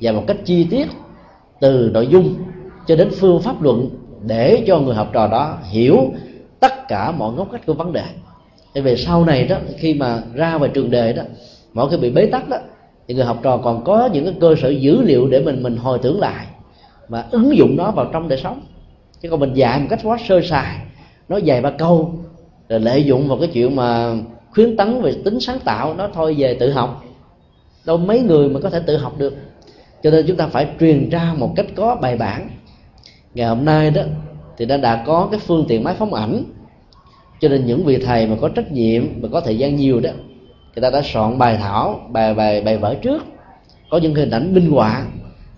[0.00, 0.86] và một cách chi tiết
[1.60, 2.34] từ nội dung
[2.86, 3.90] cho đến phương pháp luận
[4.26, 5.96] để cho người học trò đó hiểu
[6.60, 8.04] tất cả mọi ngóc ngách của vấn đề.
[8.74, 11.22] Thì về sau này đó, khi mà ra về trường đề đó,
[11.72, 12.56] mỗi khi bị bế tắc đó,
[13.08, 15.76] thì người học trò còn có những cái cơ sở dữ liệu để mình mình
[15.76, 16.46] hồi tưởng lại
[17.08, 18.60] và ứng dụng nó vào trong đời sống.
[19.22, 20.76] Chứ còn mình dạy một cách quá sơ sài
[21.28, 22.14] nói vài ba câu,
[22.68, 24.14] rồi lợi dụng vào cái chuyện mà
[24.50, 27.04] khuyến tấn về tính sáng tạo, nó thôi về tự học.
[27.84, 29.34] Đâu mấy người mà có thể tự học được
[30.02, 32.48] cho nên chúng ta phải truyền ra một cách có bài bản.
[33.34, 34.02] Ngày hôm nay đó,
[34.58, 36.44] thì đã đã có cái phương tiện máy phóng ảnh.
[37.40, 40.10] Cho nên những vị thầy mà có trách nhiệm và có thời gian nhiều đó,
[40.74, 43.22] người ta đã soạn bài thảo, bài bài bài vở trước.
[43.90, 45.06] Có những hình ảnh minh họa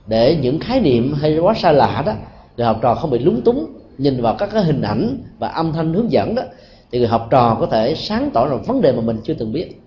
[0.07, 2.13] để những khái niệm hay quá xa lạ đó,
[2.57, 3.67] người học trò không bị lúng túng,
[3.99, 6.43] nhìn vào các cái hình ảnh và âm thanh hướng dẫn đó,
[6.93, 9.53] thì người học trò có thể sáng tỏ ra vấn đề mà mình chưa từng
[9.53, 9.81] biết.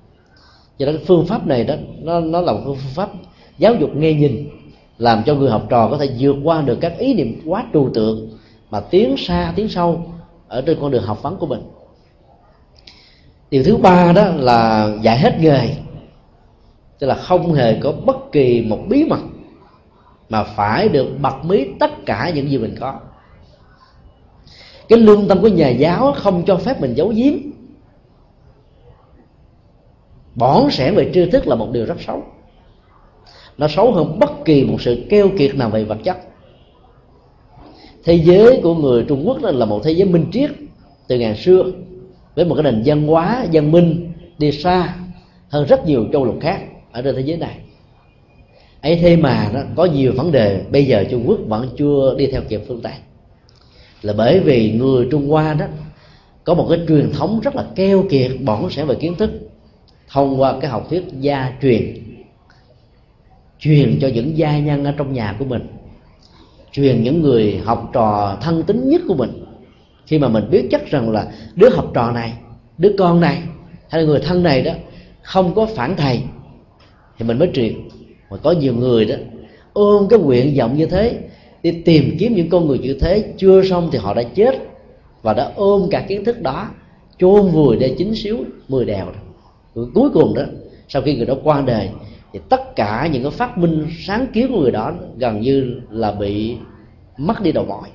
[0.79, 3.09] Cho nên phương pháp này đó, nó nó là một phương pháp
[3.57, 4.49] giáo dục nghe nhìn,
[4.97, 7.89] làm cho người học trò có thể vượt qua được các ý niệm quá trừu
[7.93, 8.29] tượng
[8.69, 10.03] mà tiến xa, tiến sâu
[10.47, 11.61] ở trên con đường học vấn của mình.
[13.51, 15.75] Điều thứ ba đó là dạy hết nghề,
[16.99, 19.19] tức là không hề có bất kỳ một bí mật
[20.29, 22.99] mà phải được bật mí tất cả những gì mình có.
[24.89, 27.33] Cái lương tâm của nhà giáo không cho phép mình giấu giếm.
[30.35, 32.23] Bỏn sẻn về tri thức là một điều rất xấu
[33.57, 36.17] nó xấu hơn bất kỳ một sự keo kiệt nào về vật chất.
[38.03, 40.51] Thế giới của người trung quốc đó là một thế giới minh triết,
[41.07, 41.63] từ ngàn xưa,
[42.35, 44.95] với một cái nền văn hóa, văn minh đi xa
[45.49, 47.57] hơn rất nhiều châu lục khác ở trên thế giới này.
[48.81, 52.27] Ấy thế mà nó có nhiều vấn đề, bây giờ trung quốc vẫn chưa đi
[52.27, 52.93] theo kịp phương tây.
[54.01, 55.65] Là bởi vì người trung hoa đó
[56.43, 59.31] có một cái truyền thống rất là keo kiệt, bỏng sẽ về kiến thức,
[60.09, 61.93] thông qua cái học thuyết gia truyền
[63.59, 65.67] truyền cho những gia nhân ở trong nhà của mình,
[66.71, 69.45] truyền những người học trò thân tín nhất của mình.
[70.07, 72.33] Khi mà mình biết chắc rằng là đứa học trò này,
[72.77, 73.41] đứa con này
[73.89, 74.71] hay là người thân này đó
[75.21, 76.19] không có phản thầy,
[77.17, 77.73] thì mình mới truyền.
[78.31, 79.15] Mà có nhiều người đó
[79.73, 81.19] ôm cái nguyện vọng như thế
[81.63, 84.55] đi tìm kiếm những con người như thế, chưa xong thì họ đã chết
[85.21, 86.69] và đã ôm cả kiến thức đó,
[87.19, 88.37] chôn vùi để chính xíu,
[88.67, 89.87] mười đèo rồi.
[89.93, 90.43] Cuối cùng đó,
[90.87, 91.89] sau khi người đó qua đời
[92.35, 96.11] thì tất cả những cái phát minh sáng kiến của người đó gần như là
[96.11, 96.57] bị
[97.17, 97.89] mất đi đầu mỏi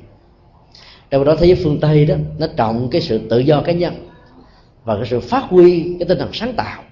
[1.11, 3.95] trong đó thế giới phương tây đó, nó trọng cái sự tự do cá nhân
[4.85, 6.83] và cái sự phát huy cái tinh thần sáng tạo.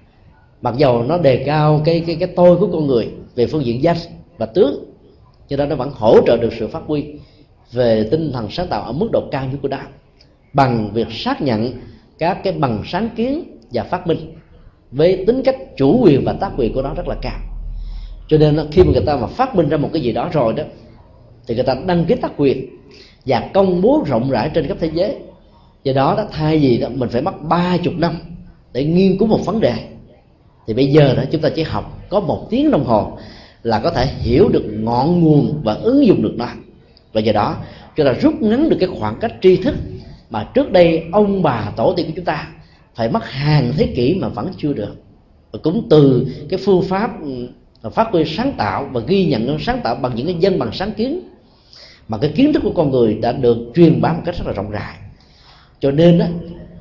[0.61, 3.83] Mặc dầu nó đề cao cái cái cái tôi của con người về phương diện
[3.83, 3.97] danh
[4.37, 4.85] và tướng,
[5.47, 7.05] cho đó nó vẫn hỗ trợ được sự phát huy
[7.71, 9.87] về tinh thần sáng tạo ở mức độ cao nhất của đạo
[10.53, 11.73] bằng việc xác nhận
[12.19, 14.33] các cái bằng sáng kiến và phát minh
[14.91, 17.39] với tính cách chủ quyền và tác quyền của nó rất là cao.
[18.27, 20.53] Cho nên khi mà người ta mà phát minh ra một cái gì đó rồi
[20.53, 20.63] đó,
[21.47, 22.65] thì người ta đăng ký tác quyền
[23.25, 25.15] và công bố rộng rãi trên khắp thế giới.
[25.83, 28.15] Do đó đó, thay vì đó, mình phải mất ba chục năm
[28.73, 29.73] để nghiên cứu một vấn đề.
[30.67, 33.17] Thì bây giờ đó, chúng ta chỉ học có một tiếng đồng hồ
[33.63, 36.47] là có thể hiểu được ngọn nguồn và ứng dụng được nó.
[37.13, 37.55] Và do đó,
[37.95, 39.75] chúng ta rút ngắn được cái khoảng cách tri thức
[40.29, 42.47] mà trước đây ông bà tổ tiên của chúng ta
[42.99, 44.95] phải mất hàng thế kỷ mà vẫn chưa được.
[45.51, 47.49] Và cũng từ cái phương pháp ừ,
[47.89, 50.91] phát huy sáng tạo và ghi nhận sáng tạo bằng những cái dân bằng sáng
[50.91, 51.21] kiến
[52.07, 54.53] mà cái kiến thức của con người đã được truyền bá một cách rất là
[54.53, 54.97] rộng rãi.
[55.79, 56.25] Cho nên đó,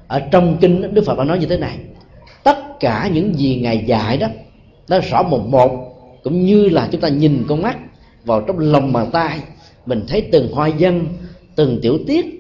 [0.06, 1.78] ở trong kinh đức phật đã nói như thế này
[2.44, 4.26] tất cả những gì ngài dạy đó
[4.88, 5.94] nó rõ một một
[6.24, 7.78] cũng như là chúng ta nhìn con mắt
[8.24, 9.40] vào trong lòng bàn tay
[9.86, 11.06] mình thấy từng hoa văn
[11.56, 12.37] từng tiểu tiết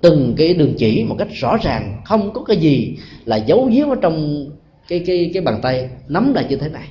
[0.00, 3.88] từng cái đường chỉ một cách rõ ràng, không có cái gì là giấu giếm
[3.88, 4.46] ở trong
[4.88, 6.88] cái cái cái bàn tay, nắm lại như thế này.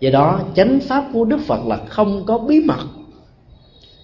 [0.00, 2.86] Do đó, chánh pháp của đức phật là không có bí mật.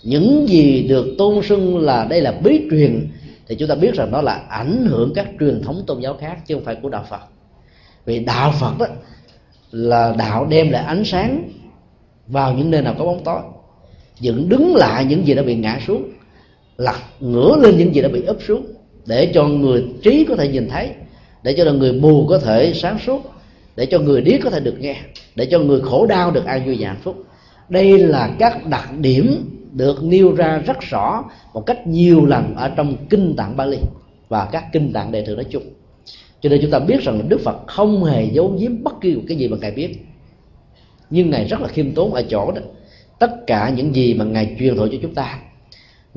[0.03, 3.09] Những gì được tôn xưng là đây là bí truyền,
[3.49, 6.47] thì chúng ta biết rằng nó là ảnh hưởng các truyền thống tôn giáo khác,
[6.47, 7.21] chứ không phải của đạo phật.
[8.05, 8.87] Vì đạo phật đó
[9.73, 11.49] là đạo đem lại ánh sáng
[12.27, 13.41] vào những nơi nào có bóng tối.
[14.21, 16.03] Dựng đứng lại những gì đã bị ngã xuống
[16.79, 18.67] lật ngửa lên những gì đã bị ấp xuống,
[19.07, 20.91] để cho người trí có thể nhìn thấy,
[21.43, 23.33] để cho người mù có thể sáng suốt,
[23.77, 24.97] để cho người điếc có thể được nghe,
[25.35, 27.25] để cho người khổ đau được an vui và hạnh phúc.
[27.69, 31.25] Đây là các đặc điểm được nêu ra rất rõ
[31.55, 33.79] một cách nhiều lần ở trong kinh tạng Bali
[34.29, 35.63] và các kinh tạng đệ thừa nói chung.
[36.41, 39.23] Cho nên chúng ta biết rằng Đức Phật không hề giấu giếm bất kỳ một
[39.29, 39.97] cái gì mà ngài biết.
[41.11, 42.63] Nhưng ngài rất là khiêm tốn ở chỗ đó.
[43.19, 45.39] Tất cả những gì mà ngài truyền thụ cho chúng ta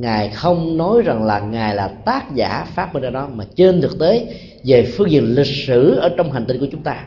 [0.01, 3.81] ngài không nói rằng là ngài là tác giả phát minh ra đó, mà trên
[3.81, 4.35] thực tế
[4.65, 7.05] về phương diện lịch sử ở trong hành tinh của chúng ta,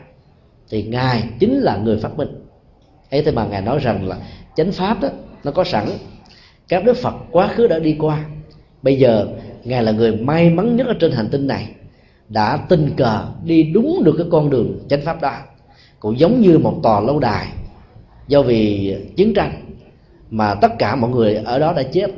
[0.69, 2.29] thì ngài chính là người phát minh.
[3.11, 4.17] Ấy thế mà ngài nói rằng là
[4.55, 5.09] chánh pháp đó,
[5.43, 5.87] nó có sẵn.
[6.67, 8.25] Các đức phật quá khứ đã đi qua,
[8.81, 9.27] bây giờ
[9.63, 11.69] ngài là người may mắn nhất ở trên hành tinh này,
[12.29, 15.37] đã tình cờ đi đúng được cái con đường chánh pháp đó.
[15.99, 17.47] Cũng giống như một tòa lâu đài
[18.27, 19.61] do vì chiến tranh
[20.29, 22.11] mà tất cả mọi người ở đó đã chết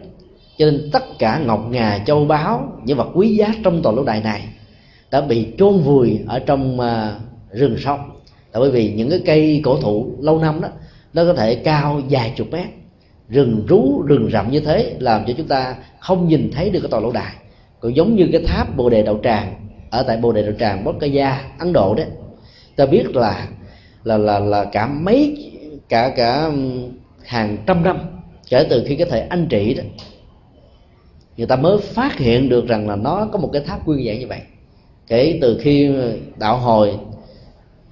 [0.58, 4.06] cho nên tất cả ngọc ngà châu báu những vật quý giá trong tòa lâu
[4.06, 4.42] đài này
[5.12, 8.00] đã bị chôn vùi ở trong uh, rừng sông
[8.52, 10.70] tại bởi vì những cái cây cổ thụ lâu năm đó
[11.14, 12.66] nó có thể cao vài chục mét.
[13.30, 16.92] Rừng rú rừng rậm như thế làm cho chúng ta không nhìn thấy được cái
[16.92, 17.34] tòa lâu đài.
[17.80, 19.56] Còn giống như cái tháp bồ đề đậu tràng
[19.90, 21.04] ở tại bồ đề đậu tràng Bodh
[21.60, 22.06] Ấn Độ đấy
[22.76, 23.48] ta biết là
[24.04, 25.52] là là là cả mấy
[25.90, 26.52] cả cả
[27.26, 28.00] hàng trăm năm
[28.50, 29.84] kể từ khi cái thời anh trị đó
[31.38, 34.20] người ta mới phát hiện được rằng là nó có một cái tháp quyên dạng
[34.20, 34.42] như vậy.
[35.08, 35.92] Kể từ khi
[36.38, 36.98] đạo hồi,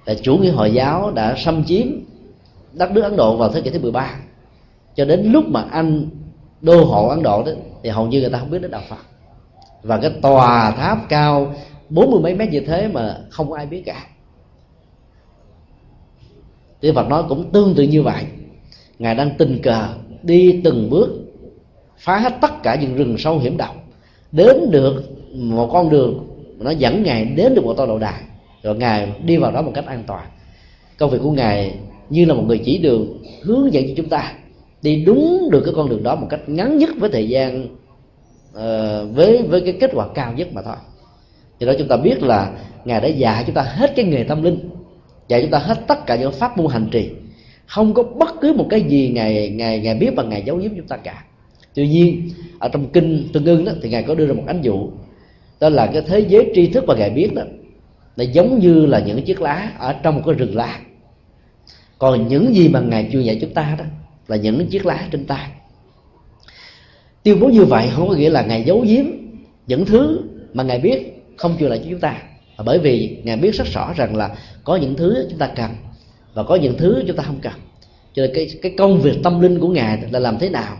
[0.06, 1.86] là chủ nghĩa hồi giáo đã xâm chiếm
[2.72, 4.14] đất nước Ấn Độ vào thế kỷ thứ 13
[4.96, 6.08] cho đến lúc mà anh
[6.60, 8.96] đô hộ Ấn Độ đó, thì hầu như người ta không biết đến đạo Phật.
[9.82, 11.54] Và cái tòa tháp cao
[11.88, 14.06] bốn mươi mấy mét như thế mà không có ai biết cả.
[16.82, 18.24] Đức Phật nói cũng tương tự như vậy.
[18.98, 19.88] Ngài đang tình cờ
[20.22, 21.25] đi từng bước
[21.98, 23.74] phá hết tất cả những rừng sâu hiểm độc
[24.32, 26.26] đến được một con đường
[26.58, 28.20] nó dẫn ngài đến được một tòa lộ đài
[28.62, 30.26] rồi ngài đi vào đó một cách an toàn.
[30.98, 31.74] Công việc của ngài
[32.10, 34.32] như là một người chỉ đường hướng dẫn cho chúng ta
[34.82, 39.14] đi đúng được cái con đường đó một cách ngắn nhất với thời gian uh,
[39.14, 40.76] với với cái kết quả cao nhất mà thôi.
[41.60, 42.50] Thì đó chúng ta biết là
[42.84, 44.70] ngài đã dạy chúng ta hết cái nghề tâm linh
[45.28, 47.10] dạy chúng ta hết tất cả những pháp môn hành trì.
[47.66, 50.70] Không có bất cứ một cái gì ngài ngài ngài biết và ngài giấu giếm
[50.76, 51.24] chúng ta cả
[51.76, 54.62] tuy nhiên, ở trong kinh tương ưng đó, thì ngài có đưa ra một ánh
[54.62, 54.90] dụ,
[55.60, 57.42] đó là cái thế giới tri thức mà ngài biết đó
[58.16, 60.80] là giống như là những chiếc lá ở trong một cái rừng lá.
[61.98, 63.84] Còn những gì mà ngài chưa dạy chúng ta đó,
[64.28, 65.50] là những chiếc lá trên tay.
[67.22, 69.04] Tuyên bố như vậy không có nghĩa là ngài giấu giếm
[69.66, 70.20] những thứ
[70.54, 72.22] mà ngài biết không truyền lại cho chúng ta.
[72.64, 75.70] Bởi vì ngài biết rất rõ rằng là có những thứ chúng ta cần
[76.34, 77.52] và có những thứ chúng ta không cần.
[78.14, 80.76] Cho nên cái cái công việc tâm linh của ngài là làm thế nào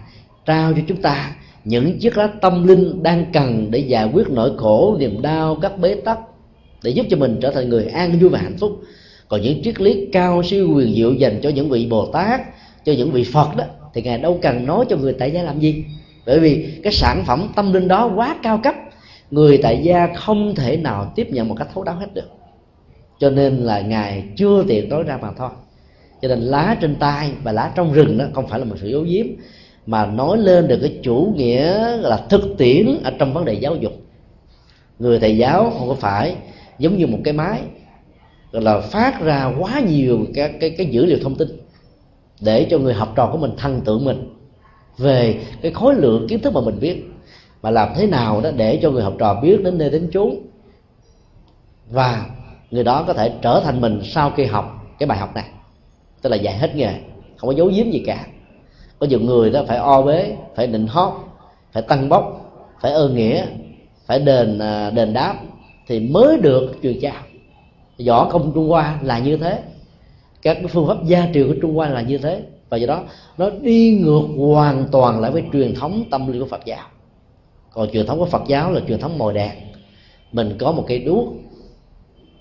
[0.46, 4.50] trao cho chúng ta những chiếc lá tâm linh đang cần để giải quyết nỗi
[4.56, 6.18] khổ, niềm đau, các bế tắc,
[6.82, 8.80] để giúp cho mình trở thành người an vui và hạnh phúc.
[9.28, 12.40] Còn những triết lý cao siêu quyền diệu dành cho những vị bồ tát,
[12.84, 15.60] cho những vị phật đó, thì ngài đâu cần nói cho người tại gia làm
[15.60, 15.84] gì.
[16.26, 18.74] Bởi vì cái sản phẩm tâm linh đó quá cao cấp,
[19.30, 22.30] người tại gia không thể nào tiếp nhận một cách thấu đáo hết được.
[23.18, 25.50] Cho nên là ngài chưa tiện nói ra mà thôi.
[26.22, 28.88] Cho nên lá trên tay và lá trong rừng đó không phải là một sự
[28.88, 29.26] giấu giếm
[29.86, 33.76] mà nói lên được cái chủ nghĩa là thực tiễn ở trong vấn đề giáo
[33.76, 33.92] dục.
[34.98, 36.36] Người thầy giáo không có phải
[36.78, 37.60] giống như một cái máy,
[38.52, 41.48] gọi là phát ra quá nhiều các cái cái dữ liệu thông tin
[42.40, 44.34] để cho người học trò của mình thần tượng mình
[44.98, 47.04] về cái khối lượng kiến thức mà mình biết.
[47.62, 50.36] Mà làm thế nào đó để cho người học trò biết đến nơi đến chốn.
[51.90, 52.26] Và
[52.70, 55.44] người đó có thể trở thành mình sau khi học cái bài học này.
[56.22, 56.92] Tức là dạy hết nghề,
[57.36, 58.26] không có giấu giếm gì cả
[58.98, 61.12] có nhiều người đó phải o bế, phải định hót,
[61.72, 62.50] phải tăng bốc,
[62.80, 63.46] phải ơn nghĩa,
[64.06, 65.36] phải đền à, đền đáp
[65.86, 67.22] thì mới được truyền trao
[68.06, 69.58] võ công trung hoa là như thế.
[70.42, 72.42] Các phương pháp gia truyền của trung hoa là như thế.
[72.68, 73.02] Và do đó,
[73.38, 76.86] nó đi ngược hoàn toàn lại với truyền thống tâm lý của phật giáo.
[77.72, 79.50] Còn truyền thống của phật giáo là truyền thống mồi đèn
[80.32, 81.24] mình có một cây đuốc,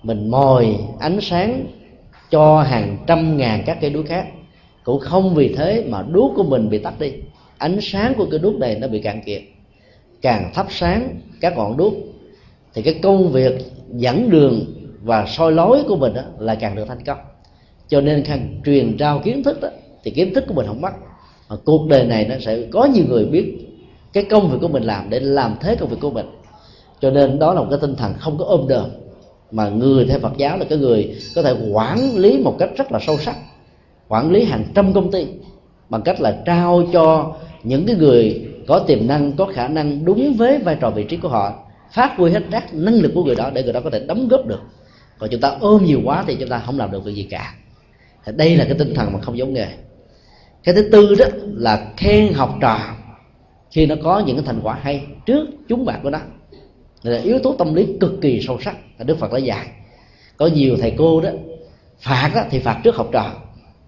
[0.02, 1.66] mình mồi ánh sáng
[2.30, 4.26] cho hàng trăm ngàn các cây đuốc khác
[4.86, 7.12] cũng không vì thế mà đuốc của mình bị tắt đi.
[7.58, 9.42] Ánh sáng của cái đuốc này nó bị cạn kiệt.
[10.22, 11.94] Càng thắp sáng các ngọn đuốc,
[12.74, 13.52] thì cái công việc
[13.92, 14.64] dẫn đường
[15.02, 17.18] và soi lối của mình đó là càng được thành công.
[17.88, 18.32] Cho nên khi
[18.64, 19.68] truyền trao kiến thức đó
[20.04, 20.92] thì kiến thức của mình không mất
[21.48, 23.58] mà cuộc đời này nó sẽ có nhiều người biết
[24.12, 26.26] cái công việc của mình làm để làm thế công việc của mình.
[27.00, 28.90] Cho nên đó là một cái tinh thần không có ôm đờm
[29.50, 32.92] mà người theo Phật giáo là cái người có thể quản lý một cách rất
[32.92, 33.36] là sâu sắc
[34.08, 35.26] quản lý hàng trăm công ty
[35.88, 40.34] bằng cách là trao cho những cái người có tiềm năng có khả năng đúng
[40.38, 41.54] với vai trò vị trí của họ
[41.92, 44.28] phát huy hết các năng lực của người đó để người đó có thể đóng
[44.28, 44.60] góp được.
[45.18, 47.54] Còn chúng ta ôm nhiều quá thì chúng ta không làm được việc gì cả.
[48.24, 49.66] Thì đây là cái tinh thần mà không giống nghề.
[50.64, 52.78] Cái thứ tư đó là khen học trò.
[53.70, 56.18] Khi nó có những cái thành quả hay trước chúng bạn của nó.
[57.02, 59.66] Là yếu tố tâm lý cực kỳ sâu sắc là đức phật đã dạy.
[60.36, 61.30] Có nhiều thầy cô đó
[62.00, 63.30] phạt đó, thì phạt trước học trò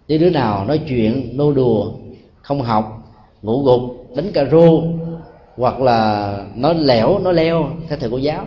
[0.09, 1.93] chứ đứa nào nói chuyện nô đùa
[2.43, 3.02] không học
[3.43, 3.80] ngủ gục
[4.16, 4.82] đánh cà rô
[5.56, 8.47] hoặc là nó lẻo nó leo theo thầy cô giáo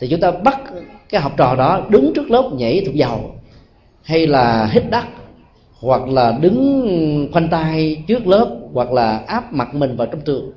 [0.00, 0.60] thì chúng ta bắt
[1.08, 3.34] cái học trò đó đứng trước lớp nhảy thuộc dầu
[4.02, 5.04] hay là hít đất
[5.80, 10.52] hoặc là đứng khoanh tay trước lớp hoặc là áp mặt mình vào trong tường.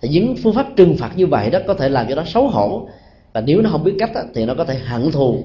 [0.00, 2.48] Thì những phương pháp trừng phạt như vậy đó có thể làm cho nó xấu
[2.48, 2.88] hổ
[3.32, 5.44] và nếu nó không biết cách đó, thì nó có thể hận thù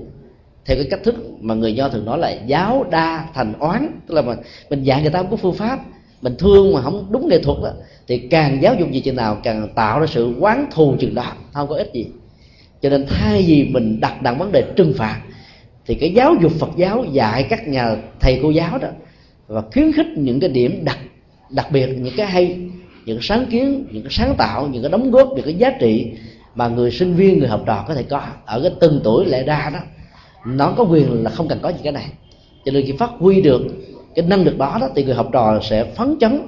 [0.66, 4.16] theo cái cách thức mà người nho thường nói là giáo đa thành oán tức
[4.16, 4.38] là mình,
[4.70, 5.80] mình dạy người ta không có phương pháp
[6.22, 7.70] mình thương mà không đúng nghệ thuật đó
[8.08, 11.34] thì càng giáo dục gì chừng nào càng tạo ra sự quán thù chừng đó
[11.54, 12.08] không có ích gì.
[12.82, 15.22] Cho nên thay vì mình đặt nặng vấn đề trừng phạt
[15.86, 18.88] thì cái giáo dục Phật giáo dạy các nhà thầy cô giáo đó
[19.48, 20.98] và khuyến khích những cái điểm đặc
[21.50, 22.58] đặc biệt những cái hay
[23.06, 26.12] những sáng kiến những cái sáng tạo những cái đóng góp những cái giá trị
[26.56, 29.44] mà người sinh viên người học trò có thể có ở cái từng tuổi lẽ
[29.44, 29.80] ra đó
[30.46, 32.06] nó có quyền là không cần có những cái này.
[32.66, 33.62] Cho nên khi phát huy được
[34.16, 36.42] cái năng lực đó đó thì người học trò sẽ phấn chấn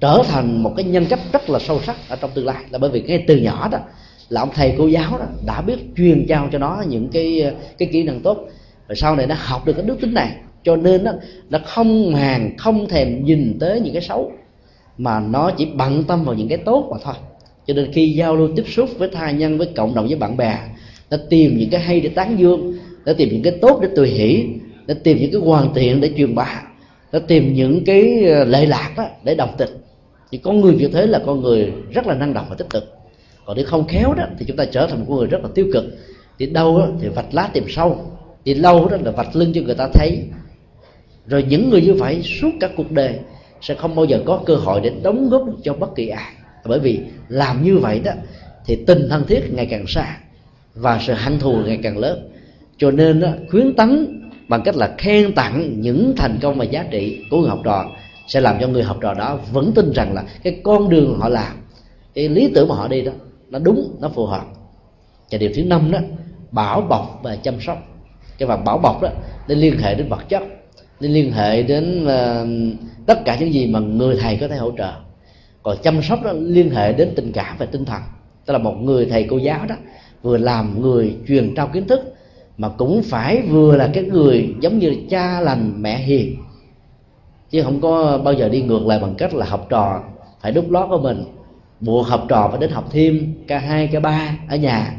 [0.00, 2.64] trở thành một cái nhân cách rất là sâu sắc ở trong tương lai.
[2.70, 3.78] Là bởi vì ngay từ nhỏ đó
[4.28, 7.88] là ông thầy cô giáo đó đã biết truyền trao cho nó những cái cái
[7.92, 8.48] kỹ năng tốt.
[8.88, 11.12] Và sau này nó học được cái đức tính này cho nên đó,
[11.50, 14.32] nó không màng không thèm nhìn tới những cái xấu
[14.98, 17.14] mà nó chỉ bận tâm vào những cái tốt mà thôi.
[17.66, 20.36] Cho nên khi giao lưu tiếp xúc với tha nhân với cộng đồng với bạn
[20.36, 20.58] bè
[21.10, 24.08] nó tìm những cái hay để tán dương để tìm những cái tốt để tùy
[24.08, 24.46] hỷ
[24.86, 26.62] để tìm những cái hoàn thiện để truyền bá
[27.12, 29.70] để tìm những cái ờ, lệ lạc đó để đồng tình.
[30.30, 32.94] Thì con người như thế là con người rất là năng động và tích cực.
[33.46, 35.48] Còn nếu không khéo đó thì chúng ta trở thành một con người rất là
[35.54, 35.84] tiêu cực.
[36.38, 38.18] Thì đâu đó, thì vạch lá tìm sâu.
[38.44, 40.22] Thì lâu đó là vạch lưng cho người ta thấy.
[41.26, 43.18] Rồi những người như vậy suốt cả cuộc đời
[43.60, 46.32] sẽ không bao giờ có cơ hội để đóng góp cho bất kỳ ai.
[46.64, 48.12] Bởi vì làm như vậy đó
[48.66, 50.18] thì tình thân thiết ngày càng xa
[50.74, 52.31] và sự hận thù ngày càng lớn
[52.76, 56.84] cho nên đó, khuyến tấn bằng cách là khen tặng những thành công và giá
[56.90, 57.90] trị của người học trò
[58.26, 61.28] sẽ làm cho người học trò đó vẫn tin rằng là cái con đường họ
[61.28, 61.52] làm
[62.14, 63.12] cái lý tưởng mà họ đi đó
[63.50, 64.44] nó đúng nó phù hợp.
[65.30, 65.98] Và điều thứ năm đó
[66.50, 67.78] bảo bọc và chăm sóc.
[68.38, 69.08] Cái phần bảo bọc đó
[69.48, 70.42] nên liên hệ đến vật chất
[71.00, 72.76] nên liên hệ đến uh,
[73.06, 74.92] tất cả những gì mà người thầy có thể hỗ trợ.
[75.62, 78.02] Còn chăm sóc đó liên hệ đến tình cảm và tinh thần.
[78.46, 79.74] Tức là một người thầy cô giáo đó
[80.22, 82.14] vừa làm người truyền trao kiến thức
[82.58, 86.36] mà cũng phải vừa là cái người giống như cha lành mẹ hiền.
[87.50, 90.02] Chứ không có bao giờ đi ngược lại bằng cách là học trò,
[90.40, 91.24] phải đúc lót của mình,
[91.80, 94.94] buộc học trò phải đến học thêm k hai k ba ở nhà.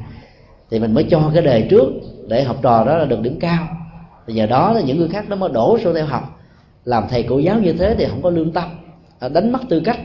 [0.71, 1.85] Thì mình mới cho cái đề trước
[2.27, 3.67] để học trò đó là được điểm cao.
[4.27, 6.39] Thì nhờ đó là những người khác nó mới đổ số theo học.
[6.85, 8.69] Làm thầy cô giáo như thế thì không có lương tâm
[9.19, 9.99] à, đánh mất tư cách.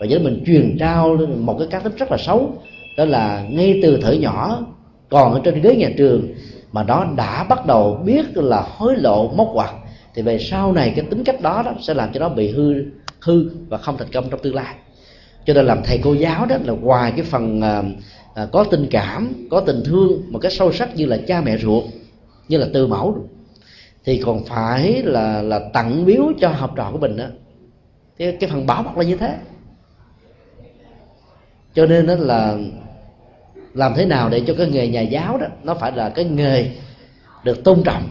[0.00, 2.52] Và do mình truyền trao một cái cá tính rất là xấu,
[2.96, 4.66] đó là ngay từ thời nhỏ,
[5.08, 6.28] còn ở trên ghế nhà trường
[6.76, 9.70] mà nó đã bắt đầu biết là hối lộ móc ngoặt
[10.14, 12.74] thì về sau này cái tính cách đó, đó sẽ làm cho nó bị hư
[13.20, 14.74] hư và không thành công trong tương lai.
[15.46, 17.82] Cho nên làm thầy cô giáo đó là ngoài cái phần à,
[18.34, 21.58] à, có tình cảm có tình thương một cái sâu sắc như là cha mẹ
[21.58, 21.84] ruột
[22.48, 23.16] như là từ mẫu
[24.04, 27.26] thì còn phải là là tặng biếu cho học trò của mình đó.
[28.18, 29.36] Cái, cái phần bảo mật là như thế.
[31.74, 32.56] Cho nên đó là
[33.76, 36.66] làm thế nào để cho cái nghề nhà giáo đó, nó phải là cái nghề
[37.44, 38.02] được tôn trọng.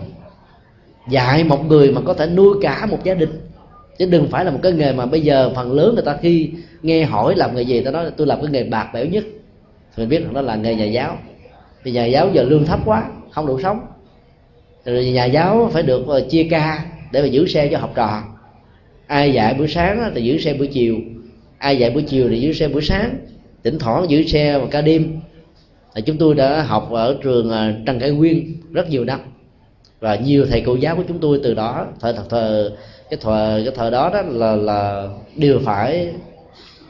[1.09, 3.29] Dạy một người mà có thể nuôi cả một gia đình.
[3.97, 6.51] Chứ đừng phải là một cái nghề mà bây giờ phần lớn người ta khi
[6.81, 9.23] nghe hỏi làm nghề gì ta nói tôi làm cái nghề bạc bẽo nhất.
[9.95, 11.17] Thì mình biết rằng đó là nghề nhà giáo.
[11.83, 13.79] Thì nhà giáo giờ lương thấp quá, không đủ sống.
[14.85, 18.23] Rồi nhà giáo phải được ờ, chia ca để mà giữ xe cho học trò.
[19.07, 20.95] Ai dạy buổi sáng thì giữ xe buổi chiều.
[21.57, 23.17] Ai dạy buổi chiều thì giữ xe buổi sáng.
[23.63, 25.19] Thỉnh thoảng giữ xe vào ca đêm.
[25.95, 29.19] Ờ, chúng tôi đã học ở trường ờ, Trần Cải Nguyên rất nhiều năm.
[29.99, 32.71] Và nhiều thầy cô giáo của chúng tôi từ đó, thời thời
[33.09, 36.13] cái thời cái thời đó đó là là đều phải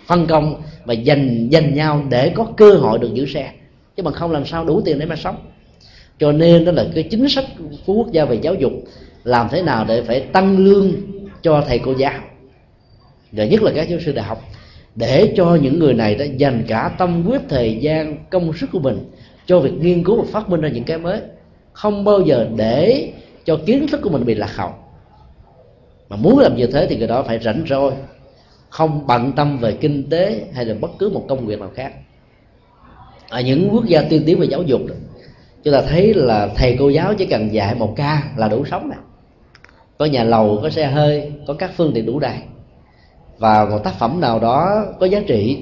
[0.05, 3.51] phân công và dành dành nhau để có cơ hội được giữ xe,
[3.97, 5.35] chứ bằng không làm sao đủ tiền để mà sống.
[6.19, 7.45] Cho nên đó là cái chính sách
[7.85, 8.71] của quốc gia về giáo dục
[9.23, 10.91] làm thế nào để phải tăng lương
[11.41, 12.19] cho thầy cô giáo.
[13.31, 14.43] Và nhất là các giáo sư đại học
[14.95, 18.79] để cho những người này đã dành cả tâm huyết, thời gian, công sức của
[18.79, 19.11] mình
[19.45, 21.21] cho việc nghiên cứu và phát minh ra những cái mới.
[21.73, 23.11] Không bao giờ để
[23.45, 24.71] cho kiến thức của mình bị lạc hậu.
[26.09, 27.93] Mà muốn làm như thế thì người đó phải rảnh rỗi.
[28.69, 31.93] Không bận tâm về kinh tế hay là bất cứ một công việc nào khác.
[33.29, 34.81] Ở những quốc gia tiên tiến về giáo dục
[35.63, 38.89] chúng ta thấy là thầy cô giáo chỉ cần dạy một ca là đủ sống
[38.89, 38.95] nè.
[39.97, 42.37] Có nhà lầu, có xe hơi, có các phương tiện đủ đầy
[43.37, 45.57] vào một tác phẩm nào đó có giá trị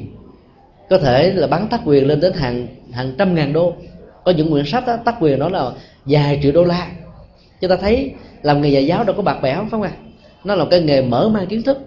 [0.89, 3.73] có thể là bán tác quyền lên đến hàng hàng trăm ngàn đô.
[4.25, 5.71] Có những quyển sách đó, tác quyền đó là
[6.05, 6.87] vài triệu đô la.
[7.61, 9.91] Chúng ta thấy làm nghề nhà giáo đâu có bạc bẽo phải không ạ?
[10.43, 11.77] Nó là cái nghề mở mang kiến thức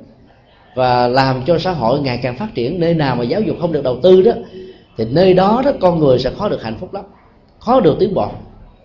[0.75, 2.81] và làm cho xã hội ngày càng phát triển.
[2.81, 4.33] Nơi nào mà giáo dục không được đầu tư đó
[4.97, 7.05] thì nơi đó đó con người sẽ khó được hạnh phúc lắm.
[7.59, 8.29] Khó được tiến bộ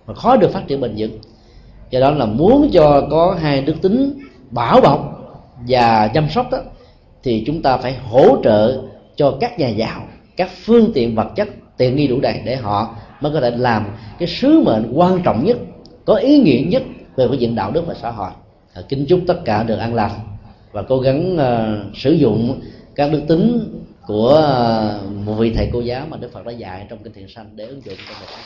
[0.06, 1.19] và khó được phát triển bền vững.
[1.90, 4.19] Do đó là muốn cho có hai đức tính
[4.52, 5.18] bảo bọc
[5.68, 6.57] và chăm sóc đó
[7.23, 8.81] thì chúng ta phải hỗ trợ
[9.15, 10.07] cho các nhà giàu
[10.38, 13.85] các phương tiện vật chất tiện nghi đủ đầy để họ mới có thể làm
[14.19, 15.57] cái sứ mệnh quan trọng nhất
[16.06, 16.84] có ý nghĩa nhất
[17.15, 18.31] về phương diện đạo đức và xã hội.
[18.89, 20.11] Kính chúc tất cả được an lành
[20.72, 22.61] và cố gắng uh, sử dụng
[22.95, 23.73] các đức tính
[24.07, 24.41] của
[25.06, 27.49] uh, một vị thầy cô giáo mà đức phật đã dạy trong kinh thiện sanh
[27.56, 28.38] để ứng dụng trong đời